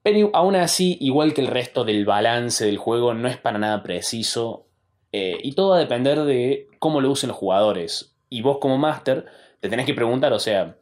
pero 0.02 0.30
aún 0.34 0.56
así, 0.56 0.98
igual 1.00 1.32
que 1.32 1.40
el 1.40 1.46
resto 1.46 1.84
del 1.84 2.04
balance 2.04 2.64
del 2.66 2.76
juego, 2.78 3.14
no 3.14 3.28
es 3.28 3.36
para 3.38 3.58
nada 3.58 3.82
preciso. 3.82 4.66
eh, 5.14 5.38
y 5.42 5.52
todo 5.54 5.70
va 5.70 5.76
a 5.76 5.80
depender 5.80 6.20
de 6.22 6.68
cómo 6.78 7.00
lo 7.02 7.10
usen 7.10 7.28
los 7.28 7.36
jugadores. 7.36 8.16
Y 8.30 8.40
vos 8.42 8.58
como 8.58 8.78
máster 8.78 9.26
te 9.60 9.68
tenés 9.68 9.84
que 9.86 9.92
preguntar, 9.94 10.32
o 10.32 10.38
sea, 10.38 10.76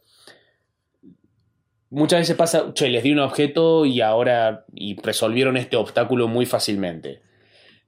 muchas 1.90 2.20
veces 2.20 2.36
pasa, 2.36 2.72
che, 2.74 2.88
les 2.88 3.02
di 3.02 3.12
un 3.12 3.18
objeto 3.20 3.84
y 3.84 4.00
ahora 4.00 4.64
y 4.74 4.96
resolvieron 5.00 5.56
este 5.56 5.76
obstáculo 5.76 6.28
muy 6.28 6.46
fácilmente. 6.46 7.20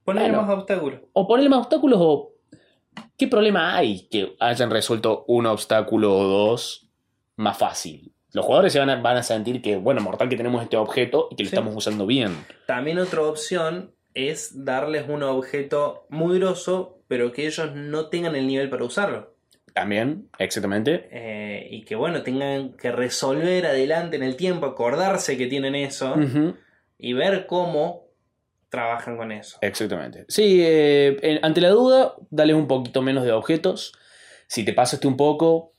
Ponerle 0.03 0.29
bueno. 0.31 0.43
más 0.47 0.57
obstáculos. 0.59 0.99
O 1.13 1.27
ponerle 1.27 1.49
más 1.49 1.59
obstáculos 1.59 1.99
o 2.01 2.33
¿qué 3.17 3.27
problema 3.27 3.75
hay 3.75 4.07
que 4.09 4.35
hayan 4.39 4.69
resuelto 4.69 5.23
un 5.27 5.45
obstáculo 5.45 6.15
o 6.15 6.23
dos 6.27 6.87
más 7.37 7.57
fácil? 7.57 8.11
los 8.33 8.43
jugadores 8.45 8.73
se 8.73 8.79
van 8.79 8.89
a, 8.89 8.95
van 8.99 9.17
a 9.17 9.21
sentir 9.21 9.61
que, 9.61 9.75
bueno, 9.77 10.01
mortal 10.01 10.27
que 10.27 10.35
tenemos 10.35 10.63
este 10.63 10.75
objeto 10.75 11.27
y 11.29 11.35
que 11.35 11.43
lo 11.43 11.49
Sí. 11.49 11.55
estamos 11.55 11.75
usando 11.75 12.07
bien. 12.07 12.35
También 12.65 12.97
otra 12.97 13.21
opción 13.21 13.93
es 14.15 14.65
darles 14.65 15.07
un 15.07 15.21
objeto 15.21 16.07
muy 16.09 16.39
grosso, 16.39 16.97
pero 17.07 17.31
que 17.31 17.45
ellos 17.45 17.75
no 17.75 18.07
tengan 18.07 18.35
el 18.35 18.47
nivel 18.47 18.71
para 18.71 18.85
usarlo. 18.85 19.32
También, 19.73 20.29
exactamente. 20.37 21.09
Eh, 21.11 21.67
y 21.71 21.83
que 21.83 21.95
bueno, 21.95 22.21
tengan 22.21 22.73
que 22.73 22.91
resolver 22.91 23.65
adelante 23.65 24.15
en 24.15 24.23
el 24.23 24.35
tiempo, 24.35 24.67
acordarse 24.67 25.37
que 25.37 25.47
tienen 25.47 25.75
eso 25.75 26.15
y 26.97 27.13
ver 27.13 27.47
cómo 27.47 28.07
trabajan 28.69 29.17
con 29.17 29.31
eso. 29.31 29.57
Exactamente. 29.61 30.25
Sí, 30.27 30.61
eh, 30.63 31.39
ante 31.41 31.61
la 31.61 31.69
duda, 31.69 32.15
dale 32.29 32.53
un 32.53 32.67
poquito 32.67 33.01
menos 33.01 33.23
de 33.23 33.31
objetos. 33.31 33.93
Si 34.47 34.63
te 34.63 34.73
pasaste 34.73 35.07
un 35.07 35.17
poco, 35.17 35.73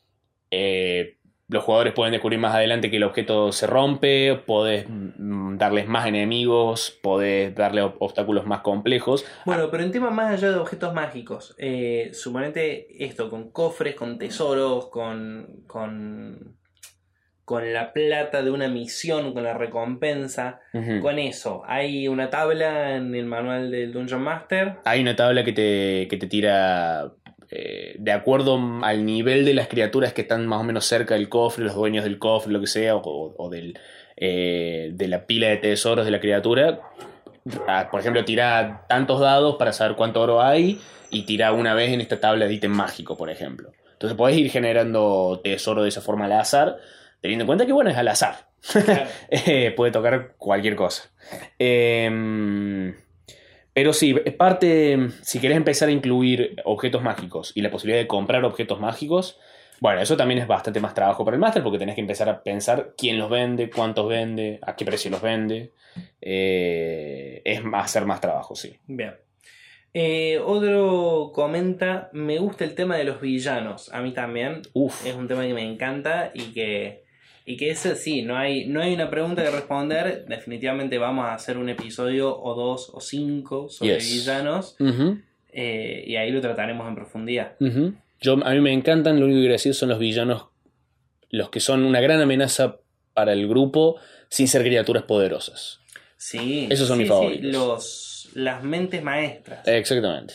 eh, 0.51 1.19
los 1.49 1.63
jugadores 1.63 1.93
pueden 1.93 2.13
descubrir 2.13 2.39
más 2.41 2.55
adelante 2.55 2.91
que 2.91 2.97
el 2.97 3.03
objeto 3.05 3.53
se 3.53 3.67
rompe, 3.67 4.35
podés 4.47 4.87
mm, 4.89 5.59
darles 5.59 5.87
más 5.87 6.07
enemigos, 6.07 6.99
podés 7.03 7.55
darle 7.55 7.83
ob- 7.83 7.97
obstáculos 7.99 8.47
más 8.47 8.61
complejos. 8.63 9.27
Bueno, 9.45 9.69
pero 9.71 9.83
en 9.83 9.91
tema 9.93 10.11
más 10.11 10.33
allá 10.33 10.51
de 10.53 10.57
objetos 10.59 10.95
mágicos, 10.95 11.55
eh, 11.59 12.11
suponete 12.15 13.05
esto, 13.05 13.29
con 13.29 13.51
cofres, 13.51 13.95
con 13.95 14.17
tesoros, 14.19 14.89
con, 14.89 15.65
con, 15.67 16.57
con 17.45 17.73
la 17.75 17.93
plata 17.93 18.43
de 18.43 18.51
una 18.51 18.69
misión, 18.69 19.35
con 19.35 19.45
la 19.45 19.53
recompensa, 19.53 20.61
con 21.03 21.19
eso. 21.19 21.63
Hay 21.67 22.09
una 22.09 22.31
tabla 22.31 22.97
en 22.97 23.15
el 23.15 23.27
manual 23.27 23.71
del 23.71 23.93
Dungeon 23.93 24.23
Master. 24.23 24.77
Hay 24.87 25.03
una 25.03 25.15
tabla 25.15 25.45
que 25.45 25.53
te, 25.53 26.09
que 26.09 26.17
te 26.17 26.27
tira 26.27 27.13
eh, 27.57 27.95
de 28.01 28.11
acuerdo 28.11 28.59
al 28.83 29.07
nivel 29.07 29.45
de 29.45 29.55
las 29.55 29.69
criaturas 29.69 30.13
que 30.13 30.23
están 30.23 30.45
más 30.47 30.61
o 30.61 30.65
menos 30.65 30.85
cerca 30.87 31.15
del 31.15 31.29
cofre, 31.29 31.65
los 31.65 31.77
dueños 31.77 32.03
del 32.03 32.19
cofre, 32.19 32.53
lo 32.53 32.61
que 32.61 32.67
sea, 32.67 32.97
o, 32.97 33.35
o 33.39 33.49
del, 33.49 33.79
eh, 34.17 34.91
de 34.93 35.07
la 35.09 35.25
pila 35.25 35.47
de 35.49 35.59
tesoros 35.59 36.05
de 36.05 36.11
la 36.11 36.19
criatura. 36.19 36.81
Ah, 37.69 37.89
Por 37.93 38.01
ejemplo, 38.01 38.25
tira 38.25 38.85
tantos 38.89 39.21
dados 39.21 39.55
para 39.57 39.73
saber 39.73 39.97
cuánto 39.97 40.21
oro 40.21 40.43
hay 40.43 40.81
y 41.11 41.23
tira 41.27 41.53
una 41.53 41.75
vez 41.75 41.93
en 41.93 42.01
esta 42.01 42.19
tabla 42.19 42.47
de 42.47 42.55
ítem 42.55 42.73
mágico, 42.73 43.17
por 43.17 43.31
ejemplo. 43.31 43.71
Entonces 43.93 44.17
podés 44.17 44.37
ir 44.37 44.51
generando 44.51 45.41
tesoro 45.45 45.85
de 45.85 45.91
esa 45.91 46.01
forma 46.01 46.25
al 46.25 46.33
azar, 46.33 46.79
teniendo 47.21 47.45
en 47.45 47.47
cuenta 47.47 47.67
que, 47.67 47.73
bueno, 47.73 47.91
es 47.91 47.97
al 47.97 48.09
azar. 48.09 48.49
Eh, 49.31 49.73
puede 49.77 49.93
tocar 49.93 50.35
cualquier 50.39 50.75
cosa. 50.75 51.11
Em, 51.59 52.95
pero 53.75 53.93
sí, 53.93 54.15
es 54.25 54.35
parte, 54.35 55.09
si 55.23 55.41
querés 55.41 55.57
empezar 55.57 55.89
a 55.89 55.93
incluir 55.93 56.57
objetos 56.65 57.03
mágicos 57.03 57.53
y 57.55 57.61
la 57.61 57.71
posibilidad 57.71 58.01
de 58.01 58.07
comprar 58.07 58.45
objetos 58.45 58.81
mágicos, 58.81 59.39
bueno, 59.81 60.01
eso 60.01 60.17
también 60.17 60.41
es 60.41 60.47
bastante 60.47 60.81
más 60.81 60.95
trabajo 60.95 61.25
para 61.25 61.35
el 61.35 61.41
máster 61.41 61.63
porque 61.63 61.79
tenés 61.79 61.97
que 61.97 62.01
empezar 62.01 62.29
a 62.29 62.43
pensar 62.43 62.95
quién 62.97 63.19
los 63.19 63.29
vende, 63.29 63.69
cuántos 63.69 64.09
vende, 64.09 64.61
a 64.63 64.77
qué 64.77 64.85
precio 64.85 65.11
los 65.11 65.21
vende. 65.21 65.73
Eh, 66.21 67.43
es 67.45 67.63
más, 67.65 67.87
hacer 67.87 68.07
más 68.07 68.21
trabajo, 68.21 68.55
sí. 68.55 68.79
Bien. 68.87 69.15
Eh, 69.93 70.41
otro 70.45 71.31
comenta, 71.35 72.11
me 72.13 72.39
gusta 72.39 72.65
el 72.65 72.75
tema 72.75 72.97
de 72.97 73.05
los 73.05 73.21
villanos. 73.21 73.93
A 73.93 74.01
mí 74.01 74.13
también. 74.13 74.63
Uf, 74.73 75.07
Es 75.07 75.15
un 75.15 75.29
tema 75.29 75.43
que 75.43 75.55
me 75.55 75.63
encanta 75.63 76.31
y 76.33 76.53
que, 76.53 77.04
y 77.47 77.57
que 77.57 77.71
ese 77.71 77.95
sí, 77.97 78.23
no 78.23 78.37
hay, 78.37 78.67
no 78.67 78.81
hay 78.83 78.95
una 78.95 79.11
pregunta 79.11 79.43
que 79.45 79.51
responder. 79.51 80.25
Definitivamente 80.27 80.97
vamos 80.99 81.27
a 81.27 81.35
hacer 81.35 81.59
un 81.59 81.69
episodio 81.69 82.37
o 82.39 82.55
dos 82.55 82.91
o 82.93 83.01
cinco 83.01 83.69
sobre 83.69 83.95
Yes. 83.99 84.13
villanos 84.13 84.77
eh, 85.53 86.05
y 86.07 86.17
ahí 86.17 86.31
lo 86.31 86.41
trataremos 86.41 86.89
en 86.89 86.95
profundidad. 86.95 87.53
Yo, 88.21 88.33
a 88.45 88.51
mí 88.55 88.61
me 88.61 88.73
encantan, 88.73 89.19
lo 89.21 89.27
único 89.27 89.37
que 89.39 89.43
quiero 89.43 89.53
decir 89.53 89.75
son 89.75 89.91
los 89.91 89.99
villanos, 89.99 90.47
los 91.31 91.51
que 91.51 91.61
son 91.61 91.85
una 91.85 92.01
gran 92.01 92.21
amenaza 92.21 92.77
para 93.13 93.33
el 93.33 93.47
grupo 93.47 93.97
sin 94.29 94.49
ser 94.49 94.63
criaturas 94.63 95.03
poderosas. 95.05 95.81
Sí, 96.17 96.67
Esos 96.71 96.89
son 96.89 96.97
sí, 96.97 97.03
mis 97.03 97.09
sí, 97.09 97.13
favoritos. 97.15 97.53
los, 97.53 98.31
las 98.35 98.65
mentes 98.65 99.03
maestras. 99.03 99.67
Exactamente. 99.69 100.35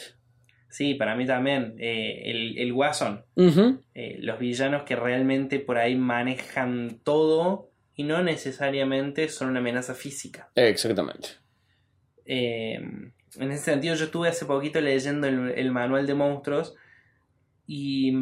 Sí, 0.69 0.93
para 0.93 1.15
mí 1.15 1.25
también. 1.25 1.75
eh, 1.79 2.21
el, 2.25 2.57
el 2.57 2.73
Guasón. 2.73 3.25
Eh, 3.35 4.17
los 4.19 4.39
villanos 4.39 4.83
que 4.83 4.95
realmente 4.95 5.59
por 5.59 5.77
ahí 5.77 5.95
manejan 5.95 6.99
todo 7.03 7.71
y 7.95 8.03
no 8.03 8.21
necesariamente 8.23 9.27
son 9.29 9.49
una 9.49 9.59
amenaza 9.59 9.93
física. 9.95 10.49
Exactamente. 10.55 11.29
Eh, 12.25 12.75
en 12.75 13.51
ese 13.51 13.63
sentido, 13.63 13.95
yo 13.95 14.05
estuve 14.05 14.29
hace 14.29 14.45
poquito 14.45 14.79
leyendo 14.79 15.27
el, 15.27 15.51
el 15.55 15.71
manual 15.71 16.05
de 16.07 16.13
monstruos 16.13 16.75
y, 17.67 18.13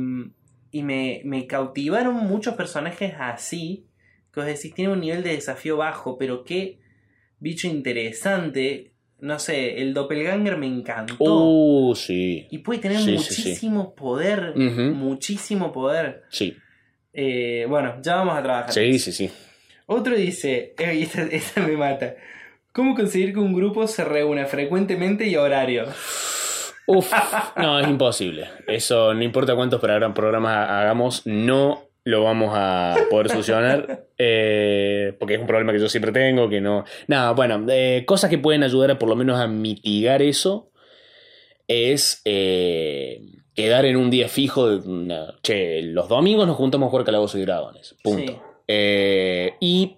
y 0.71 0.83
me, 0.83 1.21
me 1.25 1.47
cautivaron 1.47 2.15
muchos 2.15 2.55
personajes 2.55 3.13
así, 3.19 3.85
que 4.33 4.39
os 4.39 4.45
decís, 4.45 4.73
tiene 4.73 4.93
un 4.93 5.01
nivel 5.01 5.23
de 5.23 5.31
desafío 5.31 5.77
bajo, 5.77 6.17
pero 6.17 6.43
qué 6.43 6.79
bicho 7.39 7.67
interesante. 7.67 8.93
No 9.19 9.39
sé, 9.39 9.81
el 9.81 9.93
doppelganger 9.93 10.57
me 10.57 10.67
encantó. 10.67 11.15
Uh, 11.19 11.95
sí. 11.95 12.47
y 12.51 12.59
puede 12.59 12.79
tener 12.79 12.99
sí, 12.99 13.17
sí, 13.17 13.33
sí. 13.33 13.41
muchísimo 13.49 13.95
poder, 13.95 14.53
muchísimo 14.55 15.71
poder. 15.71 16.23
Sí. 16.29 16.55
Eh, 17.13 17.65
bueno, 17.67 17.95
ya 18.01 18.17
vamos 18.17 18.37
a 18.37 18.43
trabajar. 18.43 18.71
Sí, 18.71 18.99
sí, 18.99 19.11
sí. 19.11 19.31
Otro 19.87 20.15
dice, 20.15 20.75
eh, 20.77 20.99
esta, 21.01 21.23
esta 21.23 21.61
me 21.61 21.75
mata. 21.77 22.15
¿Cómo 22.71 22.93
conseguir 22.93 23.33
que 23.33 23.39
un 23.39 23.53
grupo 23.55 23.87
se 23.87 24.03
reúna 24.05 24.45
frecuentemente 24.45 25.25
y 25.25 25.33
a 25.33 25.41
horario? 25.41 25.85
Uf, 26.85 27.11
no, 27.57 27.79
es 27.79 27.87
imposible. 27.87 28.47
Eso, 28.67 29.13
no 29.15 29.23
importa 29.23 29.55
cuántos 29.55 29.81
program- 29.81 30.13
programas 30.13 30.69
hagamos, 30.69 31.23
no 31.25 31.86
lo 32.07 32.23
vamos 32.23 32.51
a 32.53 32.95
poder 33.09 33.27
solucionar. 33.27 34.05
eh, 34.17 35.13
porque 35.19 35.33
es 35.33 35.41
un 35.41 35.47
problema 35.47 35.73
que 35.73 35.79
yo 35.79 35.89
siempre 35.89 36.13
tengo, 36.13 36.47
que 36.47 36.61
no... 36.61 36.85
Nada, 37.07 37.31
bueno, 37.31 37.65
eh, 37.69 38.05
cosas 38.05 38.29
que 38.29 38.37
pueden 38.37 38.63
ayudar 38.63 38.91
a 38.91 38.97
por 38.97 39.09
lo 39.09 39.15
menos 39.17 39.37
a 39.37 39.47
mitigar 39.47 40.21
eso 40.21 40.71
es 41.67 42.21
eh, 42.23 43.19
quedar 43.53 43.83
en 43.83 43.97
un 43.97 44.09
día 44.09 44.29
fijo 44.29 44.69
de... 44.69 44.89
una- 44.89 45.35
che, 45.43 45.81
los 45.81 46.07
domingos 46.07 46.47
nos 46.47 46.55
juntamos 46.55 46.87
a 46.87 46.89
jugar 46.91 47.05
Calabozos 47.05 47.41
y 47.41 47.43
Dragones. 47.43 47.95
Punto. 48.01 48.31
Sí. 48.31 48.39
Eh, 48.69 49.53
y 49.59 49.97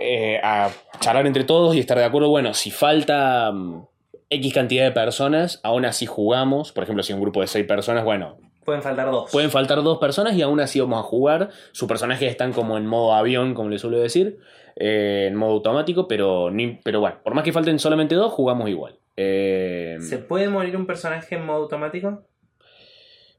eh, 0.00 0.40
a 0.42 0.70
charlar 0.98 1.28
entre 1.28 1.44
todos 1.44 1.76
y 1.76 1.78
estar 1.78 1.96
de 1.96 2.04
acuerdo, 2.04 2.28
bueno, 2.28 2.54
si 2.54 2.72
falta 2.72 3.52
mm, 3.52 3.86
X 4.30 4.52
cantidad 4.52 4.82
de 4.82 4.90
personas, 4.90 5.60
aún 5.62 5.84
así 5.84 6.06
jugamos, 6.06 6.72
por 6.72 6.82
ejemplo, 6.82 7.04
si 7.04 7.12
un 7.12 7.20
grupo 7.20 7.40
de 7.40 7.46
6 7.46 7.64
personas, 7.66 8.02
bueno, 8.04 8.38
Pueden 8.66 8.82
faltar 8.82 9.10
dos. 9.10 9.30
pueden 9.30 9.50
faltar 9.50 9.82
dos 9.82 9.96
personas 9.98 10.34
y 10.34 10.42
aún 10.42 10.60
así 10.60 10.78
vamos 10.80 10.98
a 11.00 11.02
jugar, 11.04 11.48
sus 11.72 11.88
personajes 11.88 12.28
están 12.30 12.52
como 12.52 12.76
en 12.76 12.84
modo 12.86 13.14
avión, 13.14 13.54
como 13.54 13.70
les 13.70 13.80
suelo 13.80 13.98
decir, 13.98 14.38
eh, 14.76 15.26
en 15.28 15.36
modo 15.36 15.52
automático, 15.52 16.06
pero, 16.06 16.50
ni- 16.50 16.78
pero 16.84 17.00
bueno, 17.00 17.16
por 17.24 17.32
más 17.32 17.44
que 17.44 17.52
falten 17.52 17.78
solamente 17.78 18.14
dos, 18.14 18.32
jugamos 18.32 18.68
igual. 18.68 18.98
Eh, 19.16 19.96
¿Se 20.00 20.18
puede 20.18 20.48
morir 20.50 20.76
un 20.76 20.84
personaje 20.86 21.36
en 21.36 21.46
modo 21.46 21.62
automático? 21.62 22.26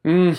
mm, 0.03 0.29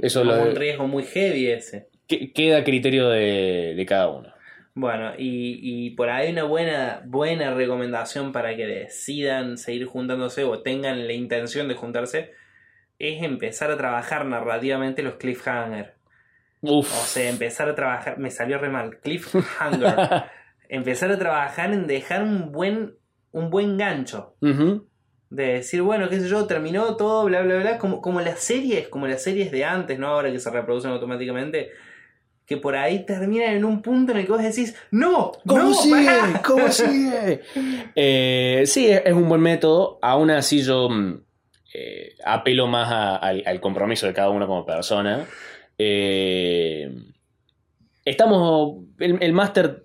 eso 0.00 0.20
Es 0.20 0.26
lo 0.26 0.42
un 0.42 0.56
riesgo 0.56 0.86
muy 0.88 1.04
heavy 1.04 1.48
ese. 1.48 1.88
que- 2.08 2.32
queda 2.32 2.58
a 2.58 2.64
criterio 2.64 3.08
de, 3.08 3.74
de 3.76 3.86
cada 3.86 4.08
uno. 4.08 4.32
Bueno, 4.76 5.12
y, 5.16 5.60
y 5.62 5.90
por 5.90 6.10
ahí 6.10 6.32
una 6.32 6.42
buena, 6.44 7.02
buena 7.06 7.54
recomendación 7.54 8.32
para 8.32 8.56
que 8.56 8.66
decidan 8.66 9.56
seguir 9.56 9.84
juntándose 9.86 10.42
o 10.44 10.62
tengan 10.62 11.06
la 11.06 11.12
intención 11.12 11.68
de 11.68 11.74
juntarse 11.74 12.32
es 13.08 13.22
empezar 13.22 13.70
a 13.70 13.76
trabajar 13.76 14.24
narrativamente 14.24 15.02
los 15.02 15.14
cliffhanger. 15.14 15.94
Uf. 16.62 16.90
O 16.92 17.06
sea, 17.06 17.28
empezar 17.28 17.68
a 17.68 17.74
trabajar, 17.74 18.18
me 18.18 18.30
salió 18.30 18.58
re 18.58 18.70
mal, 18.70 18.98
cliffhanger. 19.00 20.24
empezar 20.68 21.10
a 21.10 21.18
trabajar 21.18 21.72
en 21.72 21.86
dejar 21.86 22.22
un 22.22 22.52
buen, 22.52 22.94
un 23.32 23.50
buen 23.50 23.76
gancho. 23.76 24.34
De 24.40 25.44
decir, 25.54 25.82
bueno, 25.82 26.08
qué 26.08 26.20
sé 26.20 26.28
yo, 26.28 26.46
terminó 26.46 26.96
todo, 26.96 27.24
bla, 27.24 27.42
bla, 27.42 27.56
bla, 27.56 27.78
como, 27.78 28.00
como 28.00 28.20
las 28.20 28.38
series, 28.40 28.88
como 28.88 29.06
las 29.06 29.22
series 29.22 29.50
de 29.50 29.64
antes, 29.64 29.98
¿no? 29.98 30.08
Ahora 30.08 30.30
que 30.30 30.38
se 30.38 30.50
reproducen 30.50 30.92
automáticamente, 30.92 31.70
que 32.46 32.56
por 32.56 32.76
ahí 32.76 33.04
terminan 33.04 33.54
en 33.54 33.64
un 33.64 33.82
punto 33.82 34.12
en 34.12 34.18
el 34.18 34.26
que 34.26 34.32
vos 34.32 34.42
decís, 34.42 34.76
¡No! 34.90 35.32
¿Cómo 35.46 35.62
¡No! 35.64 35.74
sigue? 35.74 36.06
pará". 36.06 36.42
¿Cómo 36.44 36.68
sigue? 36.70 37.40
Eh, 37.96 38.62
sí, 38.66 38.86
es 38.90 39.02
es 39.04 39.12
un 39.12 39.28
buen 39.28 39.40
método. 39.40 39.98
Aún 40.02 40.30
así 40.30 40.62
yo 40.62 40.88
mm, 40.88 41.23
eh, 41.74 42.14
apelo 42.24 42.66
más 42.68 42.90
a- 42.90 43.16
al, 43.16 43.42
al 43.44 43.60
compromiso 43.60 44.06
de 44.06 44.14
cada 44.14 44.30
uno 44.30 44.46
como 44.46 44.64
persona. 44.64 45.26
Eh, 45.76 46.88
estamos... 48.04 48.84
El, 48.98 49.18
el 49.22 49.32
máster 49.32 49.84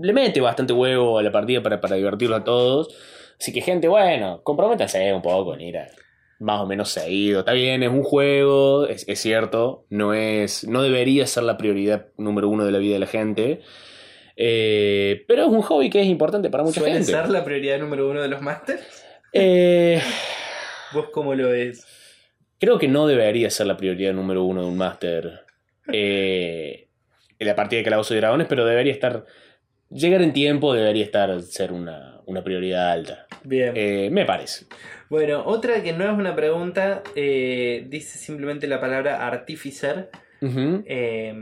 le 0.00 0.12
mete 0.12 0.40
bastante 0.40 0.72
huevo 0.72 1.18
a 1.18 1.22
la 1.22 1.32
partida 1.32 1.62
para, 1.62 1.80
para 1.80 1.96
divertirlo 1.96 2.36
a 2.36 2.44
todos. 2.44 2.94
Así 3.40 3.52
que 3.52 3.60
gente, 3.60 3.88
bueno, 3.88 4.40
comprométanse 4.42 5.12
un 5.12 5.22
poco 5.22 5.54
en 5.54 5.60
ir 5.60 5.78
a- 5.78 5.88
más 6.38 6.60
o 6.60 6.66
menos 6.66 6.90
seguido. 6.90 7.40
Está 7.40 7.52
bien, 7.52 7.82
es 7.82 7.88
un 7.90 8.02
juego, 8.02 8.86
es, 8.86 9.08
es 9.08 9.18
cierto, 9.20 9.86
no 9.88 10.12
es, 10.12 10.64
no 10.68 10.82
debería 10.82 11.26
ser 11.26 11.44
la 11.44 11.56
prioridad 11.56 12.08
número 12.18 12.48
uno 12.50 12.64
de 12.66 12.72
la 12.72 12.78
vida 12.78 12.94
de 12.94 13.00
la 13.00 13.06
gente. 13.06 13.60
Eh, 14.36 15.24
pero 15.26 15.44
es 15.44 15.48
un 15.48 15.62
hobby 15.62 15.88
que 15.88 16.02
es 16.02 16.06
importante 16.06 16.50
para 16.50 16.62
mucha 16.62 16.80
¿Suele 16.80 16.96
gente. 16.96 17.10
ser 17.10 17.30
la 17.30 17.42
prioridad 17.42 17.78
número 17.78 18.10
uno 18.10 18.20
de 18.20 18.28
los 18.28 18.42
masters? 18.42 18.82
Eh, 19.32 19.98
¿Vos 20.96 21.08
cómo 21.12 21.34
lo 21.34 21.50
ves? 21.50 21.86
creo 22.58 22.78
que 22.78 22.88
no 22.88 23.06
debería 23.06 23.50
ser 23.50 23.66
la 23.66 23.76
prioridad 23.76 24.14
número 24.14 24.42
uno 24.44 24.62
de 24.62 24.68
un 24.68 24.78
máster. 24.78 25.40
Eh, 25.92 26.88
en 27.38 27.46
la 27.46 27.54
partida 27.54 27.78
de 27.78 27.84
Calabozos 27.84 28.12
y 28.16 28.20
Dragones, 28.20 28.46
pero 28.48 28.64
debería 28.64 28.92
estar. 28.92 29.26
Llegar 29.90 30.22
en 30.22 30.32
tiempo 30.32 30.72
debería 30.72 31.04
estar 31.04 31.40
ser 31.42 31.70
una, 31.72 32.20
una 32.24 32.42
prioridad 32.42 32.90
alta. 32.90 33.26
Bien. 33.44 33.72
Eh, 33.76 34.08
me 34.10 34.24
parece. 34.24 34.66
Bueno, 35.10 35.44
otra 35.46 35.82
que 35.82 35.92
no 35.92 36.04
es 36.10 36.18
una 36.18 36.34
pregunta, 36.34 37.02
eh, 37.14 37.84
dice 37.88 38.18
simplemente 38.18 38.66
la 38.66 38.80
palabra 38.80 39.26
artificer, 39.26 40.10
eh, 40.40 41.34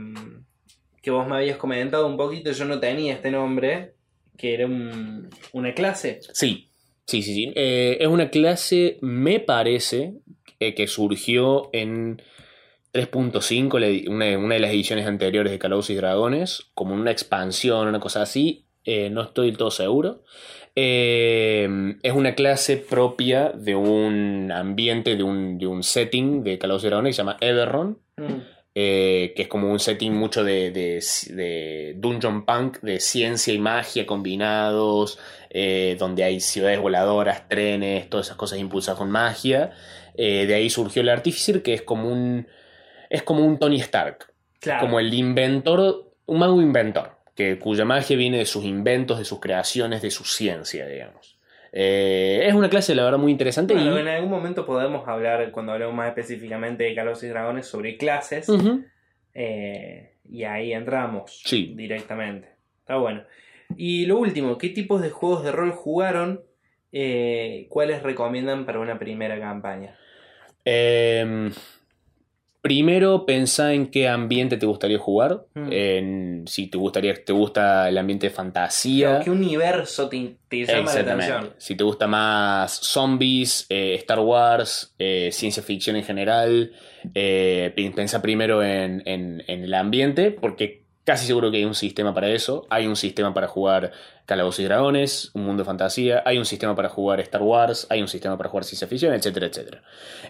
que 1.01 1.11
vos 1.11 1.27
me 1.27 1.37
habías 1.37 1.57
comentado 1.57 2.05
un 2.07 2.17
poquito, 2.17 2.51
yo 2.51 2.65
no 2.65 2.79
tenía 2.79 3.13
este 3.13 3.31
nombre, 3.31 3.93
que 4.37 4.53
era 4.53 4.65
un- 4.65 5.29
una 5.53 5.73
clase. 5.73 6.19
Sí, 6.33 6.69
sí, 7.05 7.21
sí, 7.21 7.33
sí. 7.33 7.53
Eh, 7.55 7.97
es 7.99 8.07
una 8.07 8.29
clase, 8.29 8.97
me 9.01 9.39
parece, 9.39 10.13
eh, 10.59 10.73
que 10.73 10.87
surgió 10.87 11.69
en 11.73 12.21
3.5, 12.91 13.79
la 13.79 13.87
edi- 13.87 14.07
una, 14.07 14.37
una 14.37 14.55
de 14.55 14.59
las 14.61 14.71
ediciones 14.71 15.05
anteriores 15.05 15.51
de 15.51 15.59
Calabozos 15.59 15.89
y 15.91 15.95
Dragones, 15.95 16.71
como 16.73 16.93
una 16.95 17.11
expansión, 17.11 17.87
una 17.87 17.99
cosa 17.99 18.21
así. 18.21 18.61
eh, 18.87 19.09
no 19.09 19.23
estoy 19.23 19.47
del 19.47 19.57
todo 19.57 19.71
seguro. 19.71 20.23
Eh, 20.75 21.95
es 22.03 22.13
una 22.13 22.35
clase 22.35 22.77
propia 22.77 23.49
de 23.49 23.75
un 23.75 24.51
ambiente, 24.51 25.15
de 25.15 25.23
un, 25.23 25.57
de 25.57 25.65
un 25.67 25.81
setting 25.83 26.43
de 26.43 26.59
Calabozos 26.59 26.85
y 26.85 26.87
Dragones 26.89 27.09
que 27.09 27.13
se 27.13 27.21
llama 27.21 27.37
Everron. 27.41 27.97
Mm, 28.17 28.44
eh, 28.77 29.31
que 29.35 29.43
es 29.43 29.47
como 29.47 29.71
un 29.71 29.79
setting 29.79 30.13
mucho 30.13 30.43
de, 30.43 30.69
de- 30.71 31.03
de 31.33 31.93
Dungeon 31.97 32.45
Punk, 32.45 32.79
de 32.81 32.99
ciencia 32.99 33.53
y 33.53 33.57
magia 33.57 34.05
combinados, 34.05 35.17
eh, 35.49 35.95
donde 35.97 36.23
hay 36.25 36.39
ciudades 36.41 36.79
voladoras, 36.79 37.47
trenes, 37.47 38.09
todas 38.09 38.27
esas 38.27 38.37
cosas 38.37 38.59
impulsadas 38.59 38.97
con 38.99 39.09
magia. 39.09 39.71
Eh, 40.15 40.45
de 40.45 40.53
ahí 40.55 40.69
surgió 40.69 41.01
el 41.01 41.09
Artificer, 41.09 41.63
que 41.63 41.73
es 41.73 41.81
como 41.83 42.09
un, 42.11 42.47
es 43.09 43.23
como 43.23 43.45
un 43.45 43.57
Tony 43.57 43.77
Stark, 43.79 44.31
Claro. 44.59 44.81
como 44.81 44.99
el 44.99 45.13
inventor, 45.13 46.11
un 46.25 46.39
mago 46.39 46.61
inventor, 46.61 47.17
que, 47.35 47.57
cuya 47.59 47.85
magia 47.85 48.17
viene 48.17 48.39
de 48.39 48.45
sus 48.45 48.65
inventos, 48.65 49.19
de 49.19 49.25
sus 49.25 49.39
creaciones, 49.39 50.01
de 50.01 50.11
su 50.11 50.25
ciencia, 50.25 50.85
digamos. 50.87 51.34
Eh, 51.71 52.41
es 52.47 52.53
una 52.53 52.69
clase, 52.69 52.95
la 52.95 53.03
verdad, 53.03 53.17
muy 53.19 53.31
interesante. 53.31 53.73
Bueno, 53.73 53.97
y- 53.97 54.01
en 54.01 54.07
algún 54.07 54.29
momento 54.29 54.65
podemos 54.65 55.07
hablar, 55.07 55.51
cuando 55.51 55.71
hablemos 55.73 55.93
más 55.95 56.07
específicamente 56.09 56.83
de 56.85 56.95
Calabozos 56.95 57.23
y 57.25 57.27
Dragones, 57.27 57.65
sobre 57.67 57.97
clases. 57.97 58.47
Eh, 59.33 60.13
y 60.29 60.43
ahí 60.43 60.73
entramos 60.73 61.41
Sí. 61.43 61.73
directamente. 61.75 62.49
Está 62.79 62.97
bueno. 62.97 63.23
Y 63.75 64.05
lo 64.05 64.17
último, 64.17 64.57
¿qué 64.57 64.69
tipos 64.69 65.01
de 65.01 65.09
juegos 65.09 65.43
de 65.43 65.51
rol 65.51 65.71
jugaron? 65.71 66.41
Eh, 66.91 67.65
¿Cuáles 67.69 68.03
recomiendan 68.03 68.65
para 68.65 68.79
una 68.79 68.97
primera 68.97 69.39
campaña? 69.39 69.97
Primero 72.65 73.27
pensá 73.27 73.73
en 73.73 73.91
qué 73.91 74.07
ambiente 74.07 74.57
te 74.57 74.65
gustaría 74.65 74.97
jugar. 74.97 75.45
Mm. 75.53 75.67
En, 75.71 76.43
si 76.47 76.65
te 76.65 76.79
gustaría, 76.79 77.13
te 77.13 77.31
gusta 77.31 77.87
el 77.87 77.95
ambiente 77.99 78.25
de 78.25 78.33
fantasía. 78.33 79.19
¿Qué 79.23 79.29
universo 79.29 80.09
te, 80.09 80.37
te 80.47 80.65
llama 80.65 80.91
la 80.95 81.01
atención? 81.01 81.53
Si 81.59 81.75
te 81.75 81.83
gusta 81.83 82.07
más 82.07 82.71
zombies, 82.71 83.67
eh, 83.69 83.93
Star 83.99 84.19
Wars, 84.19 84.95
eh, 84.97 85.29
ciencia 85.31 85.61
ficción 85.61 85.95
en 85.95 86.03
general, 86.05 86.71
eh, 87.13 87.71
pensá 87.95 88.19
primero 88.23 88.63
en, 88.63 89.03
en- 89.05 89.43
en 89.45 89.63
el 89.63 89.73
ambiente, 89.75 90.31
porque 90.31 90.84
casi 91.05 91.27
seguro 91.27 91.51
que 91.51 91.57
hay 91.57 91.65
un 91.65 91.75
sistema 91.75 92.13
para 92.13 92.29
eso. 92.29 92.67
Hay 92.69 92.87
un 92.87 92.97
sistema 92.97 93.33
para 93.33 93.47
jugar 93.47 93.93
Calabozos 94.25 94.59
y 94.59 94.63
Dragones, 94.65 95.31
un 95.33 95.45
mundo 95.45 95.61
de 95.61 95.65
fantasía, 95.65 96.23
hay 96.25 96.37
un 96.37 96.45
sistema 96.45 96.75
para 96.75 96.89
jugar 96.89 97.19
Star 97.21 97.43
Wars, 97.43 97.87
hay 97.89 98.01
un 98.01 98.07
sistema 98.07 98.37
para 98.37 98.49
jugar 98.49 98.65
ciencia 98.65 98.87
ficción, 98.87 99.13
etcétera, 99.13 99.45
etcétera. 99.45 99.83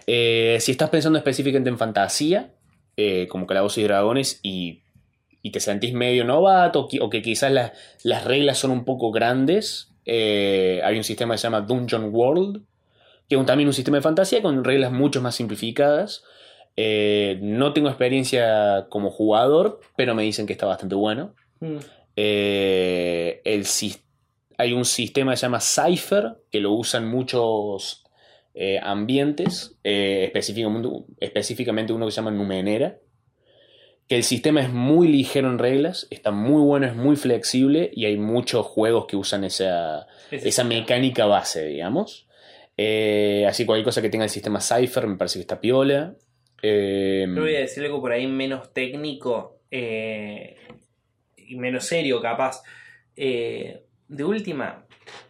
Eh, 0.06 0.58
si 0.60 0.72
estás 0.72 0.90
pensando 0.90 1.18
específicamente 1.18 1.70
en 1.70 1.78
fantasía, 1.78 2.50
eh, 2.96 3.26
como 3.28 3.46
Calabozos 3.46 3.78
y 3.78 3.82
Dragones, 3.84 4.38
y, 4.42 4.82
te 5.52 5.60
sentís 5.60 5.94
medio 5.94 6.24
novato, 6.24 6.88
o 7.00 7.08
que 7.08 7.22
quizás 7.22 7.52
las, 7.52 7.70
las 8.02 8.24
reglas 8.24 8.58
son 8.58 8.72
un 8.72 8.84
poco 8.84 9.12
grandes, 9.12 9.92
eh, 10.04 10.80
hay 10.84 10.96
un 10.96 11.04
sistema 11.04 11.34
que 11.34 11.38
se 11.38 11.44
llama 11.44 11.60
Dungeon 11.60 12.10
World, 12.12 12.62
que 13.28 13.36
es 13.36 13.46
también 13.46 13.68
un 13.68 13.72
sistema 13.72 13.98
de 13.98 14.02
fantasía 14.02 14.42
con 14.42 14.64
reglas 14.64 14.90
mucho 14.90 15.22
más 15.22 15.36
simplificadas. 15.36 16.24
Eh, 16.76 17.38
no 17.40 17.72
tengo 17.72 17.88
experiencia 17.88 18.86
como 18.90 19.10
jugador, 19.10 19.80
pero 19.96 20.14
me 20.14 20.22
dicen 20.22 20.46
que 20.46 20.52
está 20.52 20.66
bastante 20.66 20.94
bueno. 20.94 21.34
Mm, 21.60 21.76
Eh, 22.16 23.40
el, 23.44 23.66
hay 24.58 24.72
un 24.72 24.84
sistema 24.84 25.32
que 25.32 25.36
se 25.38 25.42
llama 25.46 25.60
Cypher, 25.60 26.36
que 26.50 26.60
lo 26.60 26.72
usan 26.72 27.08
muchos 27.08 28.04
eh, 28.54 28.78
ambientes, 28.82 29.76
específicamente, 29.82 30.88
específicamente 31.20 31.92
uno 31.92 32.06
que 32.06 32.12
se 32.12 32.16
llama 32.16 32.30
Numenera, 32.30 32.98
que 34.08 34.16
el 34.16 34.22
sistema 34.22 34.60
es 34.60 34.70
muy 34.70 35.08
ligero 35.08 35.50
en 35.50 35.58
reglas, 35.58 36.06
está 36.10 36.30
muy 36.30 36.62
bueno, 36.62 36.86
es 36.86 36.94
muy 36.94 37.16
flexible 37.16 37.90
y 37.92 38.04
hay 38.04 38.16
muchos 38.16 38.64
juegos 38.64 39.06
que 39.06 39.16
usan 39.16 39.44
esa, 39.44 40.06
esa 40.30 40.64
mecánica 40.64 41.26
base, 41.26 41.66
digamos. 41.66 42.28
Así 42.78 43.66
cualquier 43.66 43.84
cosa 43.84 44.00
que 44.00 44.10
tenga 44.10 44.24
el 44.24 44.30
sistema 44.30 44.60
Cypher 44.60 45.06
me 45.06 45.16
parece 45.16 45.38
que 45.38 45.42
está 45.42 45.60
piola. 45.60 46.14
Eh, 46.68 47.26
Yo 47.28 47.42
voy 47.42 47.56
a 47.56 47.60
decir 47.60 47.84
algo 47.84 48.00
por 48.00 48.12
ahí 48.12 48.26
menos 48.26 48.72
técnico 48.72 49.60
eh, 49.70 50.56
y 51.36 51.56
menos 51.56 51.84
serio, 51.84 52.20
capaz. 52.20 52.62
Eh, 53.14 53.84
de 54.08 54.24
última, 54.24 54.84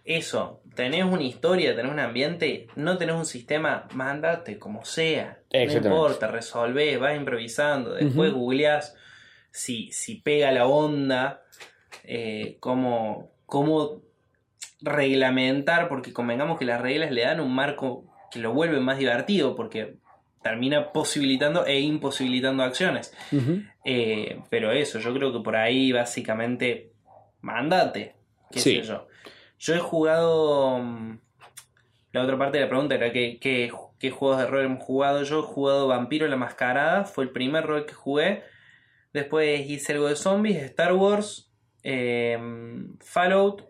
eso, 0.04 0.62
tenés 0.74 1.04
una 1.04 1.22
historia, 1.22 1.74
tenés 1.74 1.92
un 1.92 1.98
ambiente, 2.00 2.66
no 2.76 2.98
tenés 2.98 3.16
un 3.16 3.26
sistema, 3.26 3.88
mándate 3.94 4.58
como 4.58 4.84
sea. 4.84 5.40
No 5.52 5.72
importa, 5.72 6.28
resolvés, 6.28 6.98
vas 6.98 7.16
improvisando, 7.16 7.94
después 7.94 8.30
Ujú. 8.30 8.40
googleás 8.40 8.94
si, 9.50 9.90
si 9.92 10.16
pega 10.16 10.52
la 10.52 10.66
onda, 10.66 11.42
eh, 12.04 12.58
cómo, 12.60 13.30
cómo 13.46 14.02
reglamentar, 14.80 15.88
porque 15.88 16.12
convengamos 16.12 16.58
que 16.58 16.66
las 16.66 16.80
reglas 16.80 17.10
le 17.10 17.22
dan 17.22 17.40
un 17.40 17.54
marco 17.54 18.04
que 18.30 18.38
lo 18.38 18.52
vuelve 18.52 18.80
más 18.80 18.98
divertido, 18.98 19.56
porque 19.56 19.96
termina 20.48 20.92
posibilitando 20.92 21.64
e 21.66 21.80
imposibilitando 21.80 22.62
acciones. 22.62 23.12
Eh, 23.84 24.40
pero 24.50 24.72
eso, 24.72 24.98
yo 24.98 25.12
creo 25.14 25.32
que 25.32 25.40
por 25.40 25.56
ahí 25.56 25.92
básicamente 25.92 26.92
mandate, 27.40 28.14
qué 28.50 28.60
Sí. 28.60 28.74
sé 28.76 28.82
yo. 28.82 29.06
Yo 29.58 29.74
he 29.74 29.78
jugado... 29.78 30.78
mm, 30.78 31.18
La 32.12 32.22
otra 32.22 32.38
parte 32.38 32.56
de 32.56 32.64
la 32.64 32.70
pregunta 32.70 32.94
era 32.94 33.12
qué, 33.12 33.38
qué- 33.40 33.70
qué 33.98 34.10
juegos 34.10 34.38
de 34.38 34.46
rol 34.46 34.64
hemos 34.64 34.82
jugado. 34.82 35.22
Yo 35.22 35.40
he 35.40 35.42
jugado 35.42 35.86
Vampiro 35.88 36.26
la 36.28 36.36
Mascarada, 36.36 37.04
fue 37.04 37.24
el 37.24 37.30
primer 37.30 37.64
rol 37.66 37.84
que 37.84 37.92
jugué. 37.92 38.42
Después 39.12 39.68
hice 39.68 39.92
algo 39.92 40.08
de 40.08 40.16
zombies, 40.16 40.62
Star 40.62 40.94
Wars, 40.94 41.52
eh, 41.82 42.38
Fallout. 43.00 43.64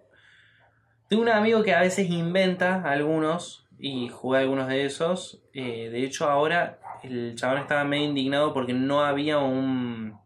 Tengo 1.09 1.23
un 1.23 1.29
amigo 1.29 1.63
que 1.65 1.75
a 1.75 1.81
veces 1.81 2.09
inventa 2.11 2.83
algunos 2.85 3.66
y 3.79 4.09
jugué 4.09 4.41
algunos 4.41 4.69
de 4.69 4.85
esos. 4.85 5.41
Eh, 5.53 5.89
de 5.91 6.05
hecho, 6.05 6.29
ahora 6.29 6.79
el 7.03 7.35
chabón 7.35 7.59
estaba 7.59 7.85
medio 7.85 8.05
indignado 8.07 8.53
porque 8.53 8.73
no 8.73 9.01
había 9.05 9.39
un, 9.39 10.19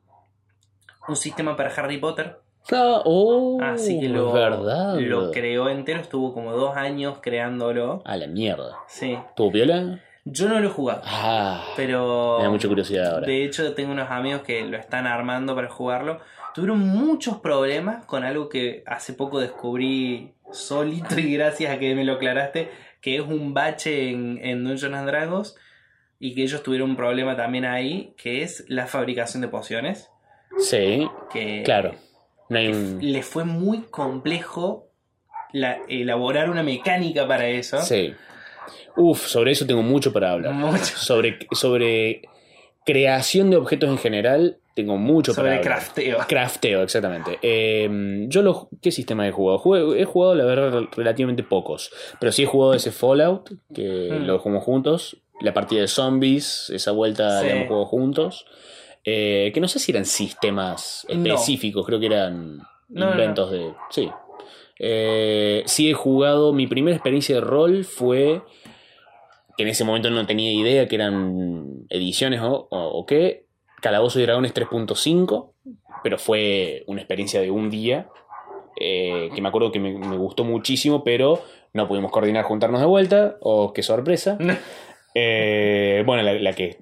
un 1.09 1.17
sistema 1.17 1.57
para 1.57 1.71
Harry 1.75 1.99
Potter. 1.99 2.39
Ah, 2.73 3.01
oh, 3.05 3.59
Así 3.63 3.99
que 3.99 4.09
lo, 4.09 4.33
verdad. 4.33 4.99
lo 5.01 5.31
creó 5.31 5.69
entero, 5.69 6.01
estuvo 6.01 6.33
como 6.35 6.53
dos 6.53 6.77
años 6.77 7.19
creándolo. 7.21 8.03
A 8.05 8.17
la 8.17 8.27
mierda. 8.27 8.77
Sí. 8.87 9.19
¿Tuvo 9.35 9.51
piola? 9.53 10.01
Yo 10.27 10.49
no 10.49 10.61
lo 10.61 10.67
he 10.69 10.71
jugado, 10.71 11.01
Ah, 11.07 11.65
pero... 11.77 12.37
me 12.39 12.45
da 12.45 12.51
mucha 12.51 12.69
curiosidad 12.69 13.15
ahora. 13.15 13.27
De 13.27 13.43
hecho, 13.45 13.73
tengo 13.75 13.91
unos 13.93 14.11
amigos 14.11 14.43
que 14.43 14.63
lo 14.67 14.77
están 14.77 15.07
armando 15.07 15.55
para 15.55 15.71
jugarlo. 15.71 16.21
Tuvieron 16.55 16.79
muchos 16.81 17.39
problemas 17.39 18.05
con 18.05 18.23
algo 18.25 18.49
que 18.51 18.85
hace 18.87 19.15
poco 19.15 19.41
descubrí 19.41 20.35
solito 20.53 21.19
y 21.19 21.33
gracias 21.35 21.73
a 21.75 21.79
que 21.79 21.95
me 21.95 22.05
lo 22.05 22.15
aclaraste, 22.15 22.71
que 23.01 23.17
es 23.17 23.23
un 23.23 23.55
bache 23.55 24.11
en, 24.11 24.39
en 24.43 24.65
Dungeons 24.65 24.95
and 24.95 25.07
Dragons 25.09 25.57
y 26.19 26.35
que 26.35 26.43
ellos 26.43 26.63
tuvieron 26.63 26.91
un 26.91 26.97
problema 26.97 27.37
también 27.37 27.65
ahí, 27.65 28.13
que 28.17 28.43
es 28.43 28.65
la 28.69 28.87
fabricación 28.87 29.41
de 29.41 29.49
pociones. 29.49 30.11
Sí, 30.59 31.09
Que 31.33 31.63
claro. 31.65 31.95
No 32.49 32.59
hay 32.59 32.69
un... 32.69 32.99
les 33.01 33.25
fue 33.25 33.45
muy 33.45 33.83
complejo 33.83 34.89
la- 35.53 35.79
elaborar 35.89 36.51
una 36.51 36.63
mecánica 36.63 37.27
para 37.27 37.47
eso. 37.49 37.81
Sí. 37.81 38.13
Uf, 38.97 39.27
sobre 39.27 39.53
eso 39.53 39.67
tengo 39.67 39.83
mucho 39.83 40.13
para 40.13 40.33
hablar. 40.33 40.53
Mucho. 40.53 40.85
Sobre, 40.85 41.39
sobre 41.53 42.23
creación 42.85 43.51
de 43.51 43.57
objetos 43.57 43.89
en 43.91 43.99
general, 43.99 44.59
tengo 44.75 44.97
mucho 44.97 45.35
Sobre 45.35 45.51
para 45.51 45.61
crafteo. 45.63 46.19
Crafteo, 46.29 46.83
exactamente. 46.83 47.39
Eh, 47.43 48.27
yo 48.29 48.43
lo, 48.43 48.69
¿Qué 48.81 48.91
sistema 48.93 49.27
he 49.27 49.33
jugado? 49.33 49.59
Jugué- 49.59 50.01
he 50.01 50.05
jugado, 50.05 50.35
la 50.35 50.45
verdad, 50.45 50.83
relativamente 50.97 51.43
pocos. 51.43 51.91
Pero 52.19 52.33
sí 52.33 52.43
he 52.45 52.47
jugado 52.47 52.75
ese 52.75 52.93
Fallout, 52.93 53.51
que 53.75 54.09
Mm. 54.13 54.25
lo 54.27 54.39
jugamos 54.39 54.65
juntos. 54.65 55.17
La 55.41 55.53
partida 55.55 55.81
de 55.81 55.89
zombies, 55.89 56.71
esa 56.71 56.93
vuelta 56.93 57.41
Sí. 57.41 57.47
la 57.47 57.53
hemos 57.53 57.69
jugado 57.69 57.87
juntos. 57.87 58.47
Eh, 59.05 59.51
que 59.55 59.61
no 59.61 59.69
sé 59.69 59.79
si 59.79 59.93
eran 59.93 60.05
sistemas 60.05 61.07
No. 61.09 61.15
específicos, 61.35 61.87
creo 61.87 61.99
que 61.99 62.07
eran 62.07 62.59
No, 62.89 63.07
no, 63.07 63.11
inventos 63.13 63.51
de... 63.51 63.73
Sí. 63.91 64.11
Eh, 64.79 65.63
sí 65.67 65.91
he 65.91 65.95
jugado, 65.95 66.53
mi 66.53 66.67
primera 66.67 66.97
experiencia 66.97 67.35
de 67.37 67.41
rol 67.43 67.85
fue 67.85 68.43
que 69.57 69.63
en 69.65 69.69
ese 69.69 69.85
momento 69.85 70.11
no 70.11 70.27
tenía 70.27 70.53
idea 70.53 70.89
que 70.89 70.97
eran 70.97 71.85
ediciones 71.91 72.41
o, 72.43 72.69
o, 72.71 72.79
o 72.79 73.07
qué. 73.07 73.47
Calabozo 73.81 74.21
y 74.21 74.23
Dragones 74.23 74.55
3.5, 74.55 75.51
pero 76.03 76.19
fue 76.19 76.85
una 76.87 77.01
experiencia 77.01 77.41
de 77.41 77.51
un 77.51 77.71
día 77.71 78.09
eh, 78.81 79.29
que 79.35 79.43
me 79.43 79.49
acuerdo 79.49 79.71
que 79.71 79.79
me, 79.79 79.93
me 79.93 80.17
gustó 80.17 80.43
muchísimo, 80.45 81.05
pero 81.05 81.43
no 81.75 81.87
pudimos 81.87 82.11
coordinar 82.11 82.45
juntarnos 82.45 82.81
de 82.81 82.87
vuelta. 82.87 83.37
Oh, 83.41 83.73
qué 83.73 83.83
sorpresa. 83.83 84.39
Eh, 85.15 86.03
bueno, 86.07 86.23
la, 86.23 86.33
la 86.35 86.53
que, 86.55 86.79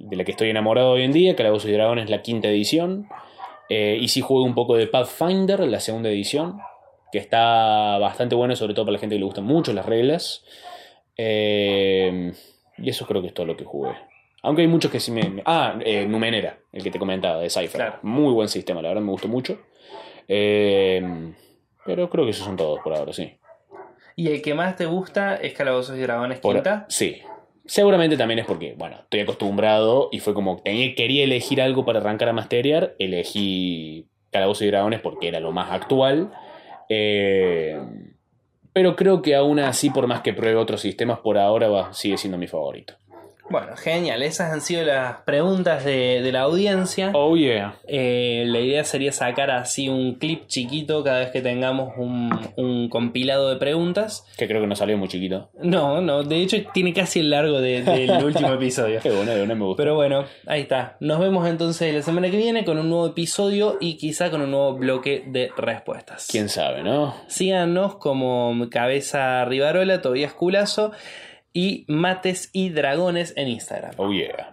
de 0.00 0.16
la 0.16 0.24
que 0.24 0.32
estoy 0.32 0.50
enamorado 0.50 0.90
hoy 0.92 1.02
en 1.02 1.12
día, 1.12 1.36
Calabozos 1.36 1.70
y 1.70 1.72
Dragones, 1.72 2.04
es 2.04 2.10
la 2.10 2.22
quinta 2.22 2.48
edición. 2.48 3.06
Eh, 3.68 3.98
y 4.00 4.08
sí 4.08 4.20
juego 4.20 4.44
un 4.44 4.54
poco 4.54 4.76
de 4.76 4.88
Pathfinder, 4.88 5.60
la 5.60 5.80
segunda 5.80 6.10
edición, 6.10 6.58
que 7.12 7.18
está 7.18 7.98
bastante 7.98 8.34
bueno, 8.34 8.56
sobre 8.56 8.74
todo 8.74 8.84
para 8.86 8.94
la 8.94 8.98
gente 8.98 9.14
que 9.14 9.20
le 9.20 9.24
gustan 9.24 9.44
mucho 9.44 9.72
las 9.72 9.86
reglas. 9.86 10.44
Y 11.16 12.88
eso 12.88 13.06
creo 13.06 13.22
que 13.22 13.28
es 13.28 13.34
todo 13.34 13.46
lo 13.46 13.56
que 13.56 13.64
jugué. 13.64 13.92
Aunque 14.42 14.62
hay 14.62 14.68
muchos 14.68 14.90
que 14.90 14.98
sí 15.00 15.10
me... 15.12 15.28
me- 15.28 15.42
Ah, 15.46 15.78
eh, 15.84 16.04
Numenera, 16.06 16.58
el 16.72 16.82
que 16.82 16.90
te 16.90 16.98
comentaba, 16.98 17.40
de 17.40 17.48
Cypher. 17.50 17.70
Claro. 17.70 17.98
Muy 18.02 18.32
buen 18.32 18.48
sistema, 18.48 18.82
la 18.82 18.88
verdad 18.88 19.02
me 19.02 19.10
gustó 19.12 19.28
mucho. 19.28 19.58
Eh, 20.28 21.32
pero 21.84 22.08
creo 22.10 22.24
que 22.24 22.30
esos 22.30 22.44
son 22.46 22.56
todos 22.56 22.80
por 22.80 22.94
ahora, 22.96 23.12
sí. 23.12 23.36
¿Y 24.16 24.28
el 24.28 24.42
que 24.42 24.54
más 24.54 24.76
te 24.76 24.86
gusta 24.86 25.36
es 25.36 25.54
Calabozos 25.54 25.96
y 25.96 26.00
Dragones 26.00 26.38
Por- 26.40 26.54
Quinta? 26.56 26.86
Sí. 26.88 27.20
Seguramente 27.64 28.16
también 28.16 28.40
es 28.40 28.46
porque, 28.46 28.74
bueno, 28.76 28.96
estoy 29.02 29.20
acostumbrado 29.20 30.08
y 30.10 30.18
fue 30.18 30.34
como 30.34 30.60
tenía, 30.62 30.94
quería 30.96 31.22
elegir 31.24 31.62
algo 31.62 31.84
para 31.84 32.00
arrancar 32.00 32.28
a 32.28 32.32
Masteriar. 32.32 32.94
Elegí 32.98 34.08
Calabozos 34.30 34.62
y 34.62 34.66
Dragones 34.66 35.00
porque 35.00 35.28
era 35.28 35.38
lo 35.40 35.52
más 35.52 35.70
actual. 35.70 36.32
Eh, 36.88 37.80
pero 38.72 38.96
creo 38.96 39.22
que 39.22 39.34
aún 39.36 39.60
así, 39.60 39.90
por 39.90 40.06
más 40.06 40.22
que 40.22 40.32
pruebe 40.34 40.56
otros 40.56 40.80
sistemas, 40.80 41.20
por 41.20 41.38
ahora 41.38 41.68
va, 41.68 41.92
sigue 41.92 42.16
siendo 42.16 42.36
mi 42.38 42.46
favorito. 42.48 42.94
Bueno, 43.50 43.76
genial. 43.76 44.22
Esas 44.22 44.52
han 44.52 44.60
sido 44.62 44.84
las 44.84 45.18
preguntas 45.22 45.84
de, 45.84 46.22
de 46.22 46.32
la 46.32 46.40
audiencia. 46.42 47.10
Oh 47.14 47.36
yeah. 47.36 47.74
Eh, 47.86 48.44
la 48.46 48.60
idea 48.60 48.82
sería 48.84 49.12
sacar 49.12 49.50
así 49.50 49.88
un 49.88 50.14
clip 50.14 50.46
chiquito 50.46 51.04
cada 51.04 51.18
vez 51.18 51.30
que 51.32 51.42
tengamos 51.42 51.92
un, 51.98 52.30
un 52.56 52.88
compilado 52.88 53.50
de 53.50 53.56
preguntas. 53.56 54.24
Que 54.38 54.46
creo 54.48 54.60
que 54.62 54.66
no 54.66 54.74
salió 54.76 54.96
muy 54.96 55.08
chiquito. 55.08 55.50
No, 55.60 56.00
no, 56.00 56.22
de 56.22 56.36
hecho 56.40 56.56
tiene 56.72 56.94
casi 56.94 57.20
el 57.20 57.30
largo 57.30 57.60
de- 57.60 57.82
del 57.82 58.10
último 58.24 58.52
episodio. 58.54 59.00
Qué 59.02 59.10
bueno, 59.10 59.32
de 59.32 59.38
bueno 59.38 59.54
me 59.56 59.64
gusta. 59.66 59.82
Pero 59.82 59.96
bueno, 59.96 60.24
ahí 60.46 60.62
está. 60.62 60.96
Nos 61.00 61.18
vemos 61.20 61.46
entonces 61.46 61.92
la 61.94 62.02
semana 62.02 62.30
que 62.30 62.36
viene 62.38 62.64
con 62.64 62.78
un 62.78 62.88
nuevo 62.88 63.08
episodio 63.08 63.76
y 63.80 63.96
quizá 63.98 64.30
con 64.30 64.40
un 64.40 64.50
nuevo 64.50 64.74
bloque 64.74 65.24
de 65.26 65.50
respuestas. 65.56 66.26
Quién 66.30 66.48
sabe, 66.48 66.82
¿no? 66.82 67.14
Síganos 67.26 67.96
como 67.96 68.54
Cabeza 68.70 69.44
Rivarola, 69.44 70.00
Tobías 70.00 70.32
Culazo 70.32 70.92
y 71.52 71.84
Mates 71.88 72.50
y 72.52 72.70
Dragones 72.70 73.34
en 73.36 73.48
Instagram. 73.48 73.94
Oh 73.96 74.12
yeah. 74.12 74.51